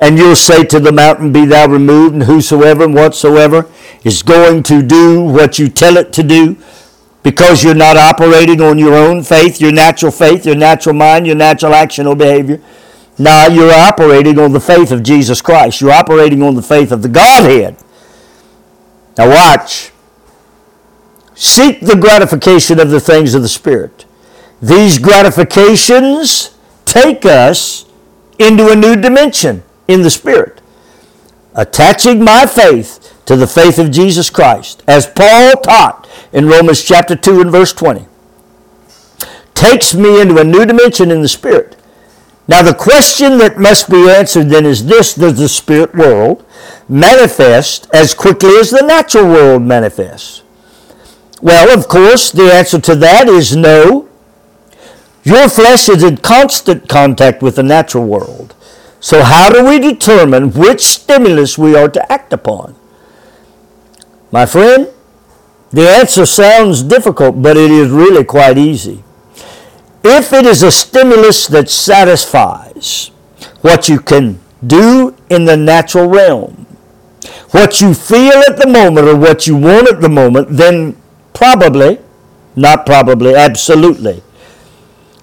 And 0.00 0.16
you'll 0.16 0.36
say 0.36 0.64
to 0.64 0.80
the 0.80 0.92
mountain, 0.92 1.30
Be 1.30 1.44
thou 1.44 1.68
removed, 1.68 2.14
and 2.14 2.22
whosoever 2.22 2.84
and 2.84 2.94
whatsoever 2.94 3.70
is 4.02 4.22
going 4.22 4.62
to 4.64 4.82
do 4.82 5.20
what 5.22 5.58
you 5.58 5.68
tell 5.68 5.98
it 5.98 6.12
to 6.14 6.22
do 6.22 6.56
because 7.22 7.62
you're 7.62 7.74
not 7.74 7.96
operating 7.96 8.62
on 8.62 8.78
your 8.78 8.94
own 8.94 9.22
faith, 9.22 9.60
your 9.60 9.72
natural 9.72 10.10
faith, 10.10 10.46
your 10.46 10.56
natural 10.56 10.94
mind, 10.94 11.26
your 11.26 11.36
natural 11.36 11.74
action 11.74 12.06
or 12.06 12.16
behavior. 12.16 12.60
Now 13.18 13.46
you're 13.46 13.72
operating 13.72 14.38
on 14.38 14.52
the 14.52 14.60
faith 14.60 14.90
of 14.90 15.02
Jesus 15.02 15.42
Christ. 15.42 15.82
You're 15.82 15.92
operating 15.92 16.42
on 16.42 16.54
the 16.54 16.62
faith 16.62 16.90
of 16.92 17.02
the 17.02 17.08
Godhead. 17.08 17.76
Now 19.18 19.28
watch. 19.28 19.89
Seek 21.40 21.80
the 21.80 21.96
gratification 21.96 22.78
of 22.78 22.90
the 22.90 23.00
things 23.00 23.34
of 23.34 23.40
the 23.40 23.48
Spirit. 23.48 24.04
These 24.60 24.98
gratifications 24.98 26.54
take 26.84 27.24
us 27.24 27.86
into 28.38 28.68
a 28.68 28.76
new 28.76 28.94
dimension 28.94 29.62
in 29.88 30.02
the 30.02 30.10
Spirit. 30.10 30.60
Attaching 31.54 32.22
my 32.22 32.44
faith 32.44 33.18
to 33.24 33.36
the 33.36 33.46
faith 33.46 33.78
of 33.78 33.90
Jesus 33.90 34.28
Christ, 34.28 34.82
as 34.86 35.06
Paul 35.06 35.52
taught 35.62 36.06
in 36.30 36.46
Romans 36.46 36.84
chapter 36.84 37.16
2 37.16 37.40
and 37.40 37.50
verse 37.50 37.72
20, 37.72 38.04
takes 39.54 39.94
me 39.94 40.20
into 40.20 40.36
a 40.36 40.44
new 40.44 40.66
dimension 40.66 41.10
in 41.10 41.22
the 41.22 41.28
Spirit. 41.28 41.74
Now, 42.48 42.60
the 42.60 42.74
question 42.74 43.38
that 43.38 43.56
must 43.56 43.88
be 43.88 44.10
answered 44.10 44.50
then 44.50 44.66
is 44.66 44.84
this 44.84 45.14
Does 45.14 45.38
the 45.38 45.48
spirit 45.48 45.94
world 45.94 46.44
manifest 46.86 47.88
as 47.94 48.12
quickly 48.12 48.56
as 48.56 48.68
the 48.68 48.82
natural 48.82 49.26
world 49.26 49.62
manifests? 49.62 50.42
Well, 51.42 51.76
of 51.76 51.88
course, 51.88 52.30
the 52.30 52.52
answer 52.52 52.80
to 52.80 52.94
that 52.96 53.28
is 53.28 53.56
no. 53.56 54.08
Your 55.22 55.48
flesh 55.48 55.88
is 55.88 56.02
in 56.02 56.18
constant 56.18 56.88
contact 56.88 57.42
with 57.42 57.56
the 57.56 57.62
natural 57.62 58.06
world. 58.06 58.54
So, 59.00 59.22
how 59.22 59.50
do 59.50 59.64
we 59.64 59.78
determine 59.78 60.52
which 60.52 60.82
stimulus 60.82 61.56
we 61.56 61.74
are 61.74 61.88
to 61.88 62.12
act 62.12 62.32
upon? 62.32 62.74
My 64.30 64.44
friend, 64.44 64.88
the 65.70 65.88
answer 65.88 66.26
sounds 66.26 66.82
difficult, 66.82 67.40
but 67.40 67.56
it 67.56 67.70
is 67.70 67.90
really 67.90 68.24
quite 68.24 68.58
easy. 68.58 69.02
If 70.04 70.32
it 70.32 70.44
is 70.44 70.62
a 70.62 70.70
stimulus 70.70 71.46
that 71.46 71.70
satisfies 71.70 73.10
what 73.62 73.88
you 73.88 74.00
can 74.00 74.40
do 74.66 75.16
in 75.28 75.46
the 75.46 75.56
natural 75.56 76.08
realm, 76.08 76.66
what 77.52 77.80
you 77.80 77.94
feel 77.94 78.42
at 78.48 78.58
the 78.58 78.66
moment 78.66 79.06
or 79.06 79.16
what 79.16 79.46
you 79.46 79.56
want 79.56 79.88
at 79.88 80.00
the 80.00 80.08
moment, 80.08 80.48
then 80.50 80.99
probably, 81.40 81.98
not 82.54 82.84
probably, 82.84 83.34
absolutely, 83.34 84.22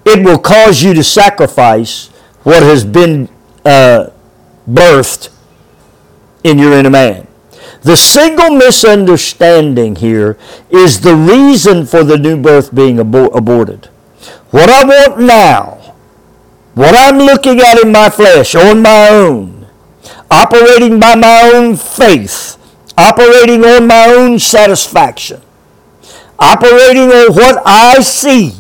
it 0.04 0.26
will 0.26 0.40
cause 0.40 0.82
you 0.82 0.96
to 0.96 1.04
sacrifice 1.04 2.08
what 2.42 2.64
has 2.64 2.84
been 2.84 3.30
uh, 3.64 4.10
birthed 4.68 5.30
in 6.44 6.58
your 6.58 6.74
inner 6.74 6.90
man. 6.90 7.28
The 7.84 7.96
single 7.96 8.50
misunderstanding 8.50 9.98
here 9.98 10.40
is 10.72 11.02
the 11.02 11.16
reason 11.16 11.86
for 11.86 12.04
the 12.04 12.18
new 12.18 12.36
birth 12.36 12.74
being 12.74 12.98
abor- 12.98 13.36
aborted. 13.38 13.86
What 14.50 14.72
I 14.72 14.84
want 14.86 15.20
now, 15.20 15.94
what 16.74 16.96
I'm 16.98 17.20
looking 17.20 17.60
at 17.60 17.80
in 17.80 17.92
my 17.92 18.10
flesh 18.10 18.56
on 18.56 18.82
my 18.82 19.10
own, 19.10 19.68
operating 20.32 21.00
by 21.00 21.14
my 21.14 21.52
own 21.54 21.76
faith, 21.76 22.58
operating 22.98 23.64
on 23.64 23.86
my 23.86 24.08
own 24.08 24.40
satisfaction, 24.40 25.42
operating 26.40 27.12
on 27.12 27.34
what 27.34 27.62
I 27.66 28.02
see 28.02 28.54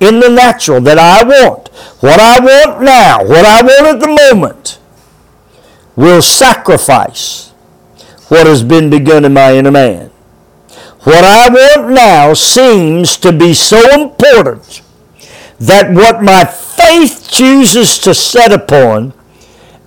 in 0.00 0.20
the 0.20 0.28
natural 0.28 0.80
that 0.82 0.98
I 0.98 1.24
want, 1.24 1.68
what 2.00 2.20
I 2.20 2.38
want 2.38 2.82
now, 2.82 3.24
what 3.24 3.44
I 3.44 3.62
want 3.62 3.86
at 3.86 4.00
the 4.00 4.32
moment, 4.32 4.78
will 5.96 6.22
sacrifice 6.22 7.50
what 8.28 8.46
has 8.46 8.62
been 8.62 8.90
begun 8.90 9.24
in 9.24 9.32
my 9.32 9.54
inner 9.54 9.70
man. 9.70 10.10
What 11.02 11.24
I 11.24 11.48
want 11.48 11.92
now 11.92 12.34
seems 12.34 13.16
to 13.18 13.32
be 13.32 13.54
so 13.54 13.78
important 13.92 14.82
that 15.58 15.90
what 15.92 16.22
my 16.22 16.44
faith 16.44 17.28
chooses 17.30 17.98
to 17.98 18.14
set 18.14 18.52
upon 18.52 19.12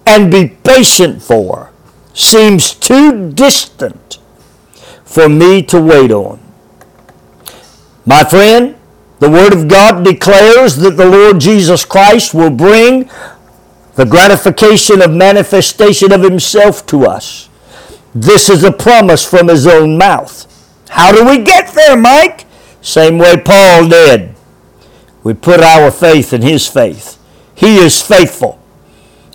and 0.05 0.31
be 0.31 0.47
patient 0.47 1.21
for 1.21 1.71
seems 2.13 2.73
too 2.73 3.31
distant 3.31 4.19
for 5.05 5.29
me 5.29 5.61
to 5.63 5.79
wait 5.79 6.11
on. 6.11 6.40
My 8.11 8.25
friend, 8.25 8.75
the 9.19 9.29
Word 9.29 9.53
of 9.53 9.69
God 9.69 10.03
declares 10.03 10.75
that 10.75 10.97
the 10.97 11.09
Lord 11.09 11.39
Jesus 11.39 11.85
Christ 11.85 12.33
will 12.33 12.49
bring 12.49 13.09
the 13.95 14.05
gratification 14.05 15.01
of 15.01 15.13
manifestation 15.13 16.11
of 16.11 16.21
Himself 16.21 16.85
to 16.87 17.05
us. 17.05 17.47
This 18.13 18.49
is 18.49 18.65
a 18.65 18.71
promise 18.73 19.23
from 19.23 19.47
His 19.47 19.65
own 19.65 19.97
mouth. 19.97 20.45
How 20.89 21.13
do 21.13 21.23
we 21.23 21.37
get 21.41 21.73
there, 21.73 21.95
Mike? 21.95 22.45
Same 22.81 23.17
way 23.17 23.37
Paul 23.37 23.87
did. 23.87 24.35
We 25.23 25.33
put 25.33 25.61
our 25.61 25.89
faith 25.89 26.33
in 26.33 26.41
His 26.41 26.67
faith. 26.67 27.17
He 27.55 27.77
is 27.77 28.01
faithful. 28.01 28.59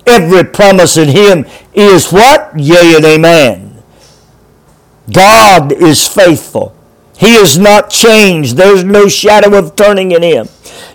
Every 0.06 0.44
promise 0.44 0.98
in 0.98 1.08
Him 1.08 1.46
is 1.72 2.12
what? 2.12 2.52
Yea 2.60 2.96
and 2.96 3.06
amen. 3.06 3.82
God 5.10 5.72
is 5.72 6.06
faithful. 6.06 6.75
He 7.16 7.34
is 7.34 7.58
not 7.58 7.90
changed. 7.90 8.56
There's 8.56 8.84
no 8.84 9.08
shadow 9.08 9.58
of 9.58 9.76
turning 9.76 10.12
in 10.12 10.22
Him. 10.22 10.48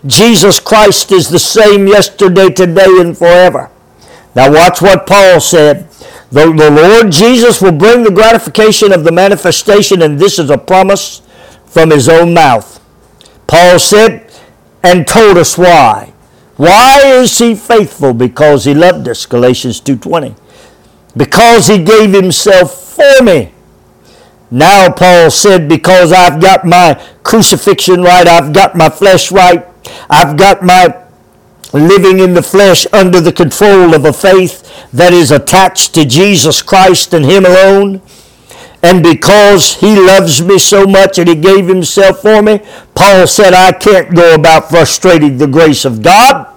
Jesus 0.05 0.59
Christ 0.59 1.11
is 1.11 1.29
the 1.29 1.39
same 1.39 1.87
yesterday, 1.87 2.49
today, 2.49 2.99
and 2.99 3.17
forever. 3.17 3.71
Now, 4.35 4.51
watch 4.51 4.81
what 4.81 5.07
Paul 5.07 5.39
said. 5.39 5.89
The, 6.31 6.45
the 6.53 6.71
Lord 6.71 7.11
Jesus 7.11 7.61
will 7.61 7.73
bring 7.73 8.03
the 8.03 8.11
gratification 8.11 8.93
of 8.93 9.03
the 9.03 9.11
manifestation, 9.11 10.01
and 10.01 10.17
this 10.17 10.39
is 10.39 10.49
a 10.49 10.57
promise 10.57 11.21
from 11.65 11.89
His 11.89 12.07
own 12.07 12.33
mouth. 12.33 12.79
Paul 13.47 13.79
said, 13.79 14.31
and 14.83 15.07
told 15.07 15.37
us 15.37 15.57
why. 15.57 16.13
Why 16.57 17.01
is 17.05 17.37
he 17.37 17.55
faithful? 17.55 18.13
Because 18.13 18.65
he 18.65 18.73
loved 18.73 19.07
us, 19.07 19.25
Galatians 19.25 19.81
2:20. 19.81 20.35
Because 21.15 21.67
he 21.67 21.83
gave 21.83 22.13
himself 22.13 22.95
for 22.95 23.23
me. 23.23 23.51
Now 24.51 24.91
Paul 24.91 25.31
said, 25.31 25.69
because 25.69 26.11
I've 26.11 26.41
got 26.41 26.65
my 26.65 27.01
crucifixion 27.23 28.03
right, 28.03 28.27
I've 28.27 28.51
got 28.53 28.75
my 28.75 28.89
flesh 28.89 29.31
right, 29.31 29.65
I've 30.09 30.35
got 30.37 30.61
my 30.61 31.01
living 31.73 32.19
in 32.19 32.33
the 32.33 32.43
flesh 32.43 32.85
under 32.91 33.21
the 33.21 33.31
control 33.31 33.95
of 33.95 34.03
a 34.03 34.11
faith 34.11 34.89
that 34.91 35.13
is 35.13 35.31
attached 35.31 35.93
to 35.95 36.05
Jesus 36.05 36.61
Christ 36.61 37.13
and 37.13 37.25
Him 37.25 37.45
alone. 37.45 38.01
And 38.83 39.03
because 39.03 39.75
he 39.75 39.95
loves 39.99 40.41
me 40.41 40.57
so 40.57 40.85
much 40.85 41.19
and 41.19 41.29
he 41.29 41.35
gave 41.35 41.67
himself 41.67 42.21
for 42.21 42.41
me, 42.41 42.61
Paul 42.95 43.27
said, 43.27 43.53
I 43.53 43.71
can't 43.73 44.15
go 44.15 44.33
about 44.33 44.69
frustrating 44.69 45.37
the 45.37 45.47
grace 45.47 45.85
of 45.85 46.01
God. 46.01 46.47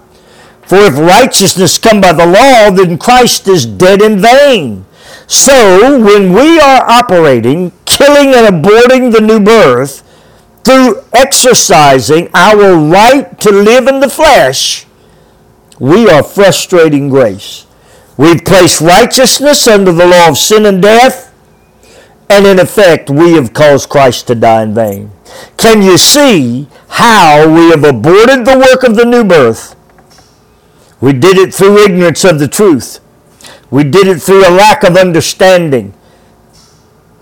For 0.62 0.78
if 0.78 0.96
righteousness 0.96 1.76
come 1.76 2.00
by 2.00 2.14
the 2.14 2.26
law, 2.26 2.70
then 2.70 2.96
Christ 2.96 3.46
is 3.46 3.66
dead 3.66 4.00
in 4.00 4.20
vain. 4.20 4.86
So 5.26 6.02
when 6.04 6.32
we 6.32 6.58
are 6.60 6.88
operating, 6.88 7.72
killing 7.84 8.34
and 8.34 8.64
aborting 8.64 9.12
the 9.12 9.20
new 9.20 9.40
birth, 9.40 10.02
through 10.64 11.02
exercising 11.12 12.28
our 12.34 12.74
right 12.74 13.38
to 13.40 13.50
live 13.50 13.86
in 13.86 14.00
the 14.00 14.08
flesh, 14.08 14.86
we 15.78 16.08
are 16.08 16.22
frustrating 16.22 17.08
grace. 17.08 17.66
We've 18.16 18.44
placed 18.44 18.80
righteousness 18.80 19.66
under 19.66 19.92
the 19.92 20.06
law 20.06 20.28
of 20.28 20.38
sin 20.38 20.64
and 20.66 20.80
death 20.80 21.34
and 22.28 22.46
in 22.46 22.58
effect, 22.58 23.10
we 23.10 23.32
have 23.32 23.52
caused 23.52 23.88
Christ 23.88 24.26
to 24.28 24.34
die 24.34 24.62
in 24.62 24.74
vain. 24.74 25.10
Can 25.56 25.82
you 25.82 25.98
see 25.98 26.68
how 26.88 27.48
we 27.48 27.70
have 27.70 27.84
aborted 27.84 28.44
the 28.44 28.58
work 28.58 28.82
of 28.82 28.96
the 28.96 29.04
new 29.04 29.24
birth? 29.24 29.76
We 31.00 31.12
did 31.12 31.36
it 31.36 31.52
through 31.52 31.84
ignorance 31.84 32.24
of 32.24 32.38
the 32.38 32.48
truth. 32.48 33.00
We 33.74 33.82
did 33.82 34.06
it 34.06 34.22
through 34.22 34.46
a 34.46 34.54
lack 34.54 34.84
of 34.84 34.96
understanding. 34.96 35.94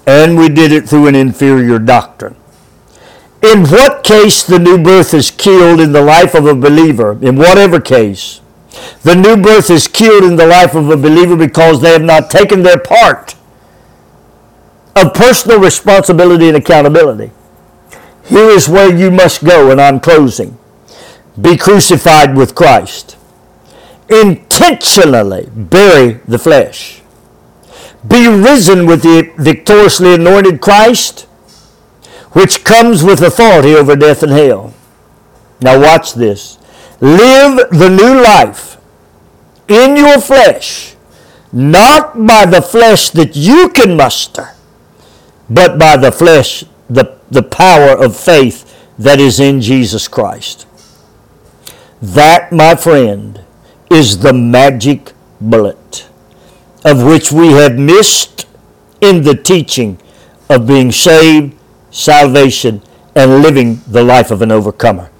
And 0.06 0.36
we 0.36 0.50
did 0.50 0.70
it 0.70 0.86
through 0.86 1.06
an 1.06 1.14
inferior 1.14 1.78
doctrine. 1.78 2.36
In 3.42 3.64
what 3.68 4.04
case 4.04 4.42
the 4.42 4.58
new 4.58 4.76
birth 4.76 5.14
is 5.14 5.30
killed 5.30 5.80
in 5.80 5.92
the 5.92 6.02
life 6.02 6.34
of 6.34 6.44
a 6.44 6.54
believer, 6.54 7.12
in 7.22 7.36
whatever 7.36 7.80
case, 7.80 8.42
the 9.02 9.14
new 9.14 9.34
birth 9.42 9.70
is 9.70 9.88
killed 9.88 10.24
in 10.24 10.36
the 10.36 10.46
life 10.46 10.74
of 10.74 10.90
a 10.90 10.96
believer 10.98 11.36
because 11.36 11.80
they 11.80 11.92
have 11.92 12.02
not 12.02 12.28
taken 12.28 12.62
their 12.62 12.78
part 12.78 13.34
of 14.94 15.14
personal 15.14 15.58
responsibility 15.58 16.48
and 16.48 16.58
accountability. 16.58 17.30
Here 18.26 18.50
is 18.50 18.68
where 18.68 18.94
you 18.94 19.10
must 19.10 19.42
go, 19.42 19.70
and 19.70 19.80
I'm 19.80 20.00
closing. 20.00 20.58
Be 21.40 21.56
crucified 21.56 22.36
with 22.36 22.54
Christ. 22.54 23.16
Intentionally 24.08 25.48
bury 25.54 26.20
the 26.26 26.38
flesh. 26.38 27.02
Be 28.06 28.26
risen 28.26 28.86
with 28.86 29.02
the 29.02 29.32
victoriously 29.38 30.14
anointed 30.14 30.60
Christ, 30.60 31.20
which 32.32 32.64
comes 32.64 33.04
with 33.04 33.20
authority 33.20 33.74
over 33.74 33.94
death 33.94 34.22
and 34.22 34.32
hell. 34.32 34.74
Now, 35.60 35.80
watch 35.80 36.14
this. 36.14 36.58
Live 37.00 37.70
the 37.70 37.88
new 37.88 38.20
life 38.22 38.76
in 39.68 39.96
your 39.96 40.20
flesh 40.20 40.92
not 41.52 42.26
by 42.26 42.46
the 42.46 42.62
flesh 42.62 43.10
that 43.10 43.36
you 43.36 43.68
can 43.68 43.96
muster, 43.96 44.54
but 45.50 45.78
by 45.78 45.96
the 45.96 46.10
flesh, 46.10 46.64
the, 46.88 47.18
the 47.30 47.42
power 47.42 47.90
of 47.90 48.16
faith 48.16 48.68
that 48.98 49.20
is 49.20 49.38
in 49.38 49.60
Jesus 49.60 50.08
Christ. 50.08 50.66
That, 52.00 52.52
my 52.52 52.74
friend, 52.74 53.44
is 53.92 54.18
the 54.18 54.32
magic 54.32 55.12
bullet 55.40 56.08
of 56.84 57.02
which 57.04 57.30
we 57.30 57.48
have 57.52 57.78
missed 57.78 58.46
in 59.00 59.22
the 59.22 59.34
teaching 59.34 59.98
of 60.48 60.66
being 60.66 60.90
saved, 60.92 61.54
salvation, 61.90 62.82
and 63.14 63.42
living 63.42 63.80
the 63.86 64.02
life 64.02 64.30
of 64.30 64.42
an 64.42 64.50
overcomer. 64.50 65.10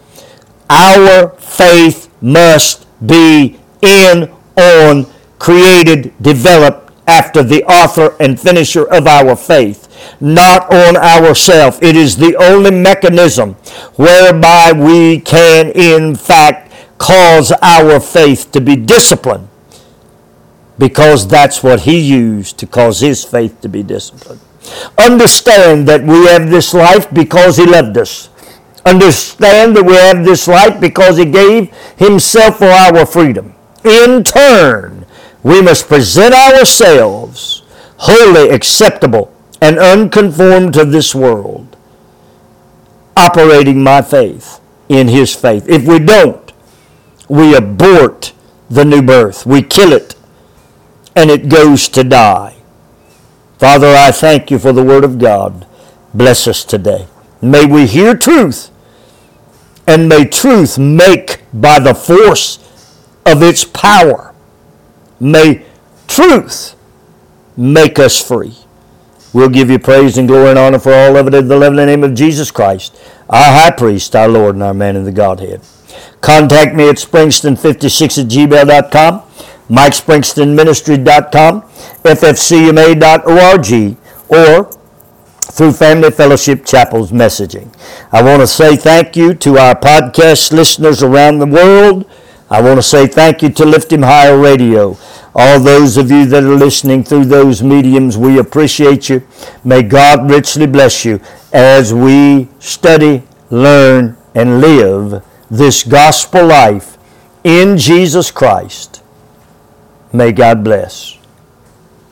Our 0.69 1.31
faith 1.39 2.11
must 2.23 2.87
be 3.07 3.59
in, 3.83 4.33
on, 4.57 5.07
created, 5.39 6.13
developed 6.21 6.93
after 7.07 7.43
the 7.43 7.65
author 7.65 8.17
and 8.21 8.41
finisher 8.41 8.85
of 8.85 9.07
our 9.07 9.37
faith, 9.37 9.89
not 10.21 10.73
on 10.73 10.97
ourself. 10.97 11.83
It 11.83 11.97
is 11.97 12.17
the 12.17 12.37
only 12.37 12.71
mechanism 12.71 13.55
whereby 13.97 14.73
we 14.73 15.21
can, 15.21 15.71
in 15.71 16.15
fact, 16.15 16.72
cause 17.03 17.51
our 17.61 17.99
faith 17.99 18.53
to 18.53 18.61
be 18.61 18.77
disciplined 18.77 19.49
because 20.79 21.27
that's 21.27 21.61
what 21.63 21.81
he 21.81 21.99
used 21.99 22.59
to 22.59 22.67
cause 22.67 23.01
his 23.01 23.25
faith 23.25 23.61
to 23.61 23.69
be 23.69 23.83
disciplined. 23.83 24.41
Understand 24.97 25.89
that 25.89 26.03
we 26.05 26.27
have 26.27 26.49
this 26.49 26.73
life 26.73 27.13
because 27.13 27.57
he 27.57 27.67
loved 27.67 27.99
us. 27.99 28.31
Understand 28.87 29.77
that 29.77 29.85
we 29.85 29.95
have 29.95 30.25
this 30.25 30.47
life 30.47 30.81
because 30.81 31.17
he 31.17 31.25
gave 31.25 31.75
himself 31.97 32.59
for 32.59 32.71
our 32.71 33.05
freedom. 33.05 33.53
In 33.85 34.23
turn, 34.23 35.05
we 35.43 35.61
must 35.61 35.89
present 35.89 36.33
ourselves 36.35 37.65
wholly 37.97 38.51
acceptable 38.51 39.35
and 39.61 39.79
unconformed 39.79 40.75
to 40.75 40.85
this 40.85 41.15
world, 41.17 41.77
operating 43.17 43.83
my 43.83 44.03
faith 44.03 44.61
in 44.89 45.09
his 45.09 45.35
faith. 45.35 45.69
If 45.69 45.87
we 45.87 45.99
don't, 45.99 46.42
we 47.33 47.57
abort 47.57 48.35
the 48.69 48.85
new 48.85 49.01
birth. 49.01 49.47
We 49.47 49.63
kill 49.63 49.95
it 49.95 50.15
and 51.17 51.31
it 51.31 51.49
goes 51.49 51.89
to 51.89 52.05
die. 52.05 52.57
Father, 53.59 53.87
I 53.87 54.11
thank 54.11 54.51
you 54.51 54.59
for 54.59 54.71
the 54.71 54.83
Word 54.83 55.03
of 55.03 55.19
God. 55.19 55.67
Bless 56.13 56.47
us 56.47 56.63
today. 56.63 57.07
May 57.41 57.65
we 57.65 57.87
hear 57.87 58.15
truth, 58.15 58.71
and 59.87 60.11
may 60.11 60.27
truth 60.27 60.79
make 60.79 61.41
by 61.55 61.79
the 61.79 61.95
force 61.95 62.59
of 63.25 63.43
its 63.43 63.65
power, 63.65 64.35
may 65.19 65.65
truth 66.09 66.77
make 67.57 67.99
us 67.99 68.21
free. 68.21 68.59
We'll 69.33 69.49
give 69.49 69.71
you 69.71 69.79
praise 69.79 70.19
and 70.19 70.29
glory 70.29 70.51
and 70.51 70.59
honor 70.59 70.79
for 70.79 70.93
all 70.93 71.17
of 71.17 71.29
it 71.29 71.35
in 71.35 71.49
the 71.49 71.57
lovely 71.57 71.87
name 71.87 72.05
of 72.05 72.13
Jesus 72.13 72.51
Christ, 72.51 72.95
our 73.31 73.55
high 73.55 73.71
priest, 73.71 74.15
our 74.15 74.29
Lord, 74.29 74.55
and 74.55 74.63
our 74.63 74.75
man 74.75 74.97
in 74.97 75.05
the 75.05 75.13
Godhead. 75.13 75.63
Contact 76.21 76.75
me 76.75 76.89
at 76.89 76.97
springston56 76.97 78.23
at 78.23 78.29
gmail.com. 78.29 79.23
MikeSpringstoneMinistry.com, 79.69 81.63
FFCMA.org, 82.03 83.97
or 84.29 84.71
through 85.53 85.73
Family 85.73 86.11
Fellowship 86.11 86.65
Chapel's 86.67 87.11
messaging. 87.13 87.75
I 88.13 88.23
want 88.23 88.41
to 88.41 88.47
say 88.47 88.77
thank 88.77 89.17
you 89.17 89.35
to 89.35 89.59
our 89.59 89.75
podcast 89.75 90.53
listeners 90.53 91.03
around 91.03 91.39
the 91.39 91.47
world. 91.47 92.05
I 92.51 92.61
want 92.61 92.79
to 92.79 92.83
say 92.83 93.07
thank 93.07 93.43
you 93.43 93.49
to 93.51 93.65
Lift 93.65 93.93
Him 93.93 94.03
Higher 94.03 94.39
Radio. 94.39 94.99
All 95.35 95.59
those 95.59 95.97
of 95.97 96.11
you 96.11 96.27
that 96.27 96.45
are 96.45 96.55
listening 96.57 97.03
through 97.03 97.25
those 97.27 97.63
mediums, 97.63 98.19
we 98.19 98.39
appreciate 98.39 99.09
you. 99.09 99.27
May 99.65 99.83
God 99.83 100.31
richly 100.31 100.67
bless 100.67 101.05
you 101.05 101.21
as 101.53 101.95
we 101.95 102.49
study, 102.59 103.23
learn, 103.49 104.19
and 104.35 104.61
live 104.61 105.23
this 105.53 105.83
gospel 105.83 106.47
life 106.47 106.97
in 107.45 107.77
Jesus 107.77 108.31
Christ. 108.31 109.03
May 110.11 110.33
God 110.33 110.65
bless. 110.65 111.19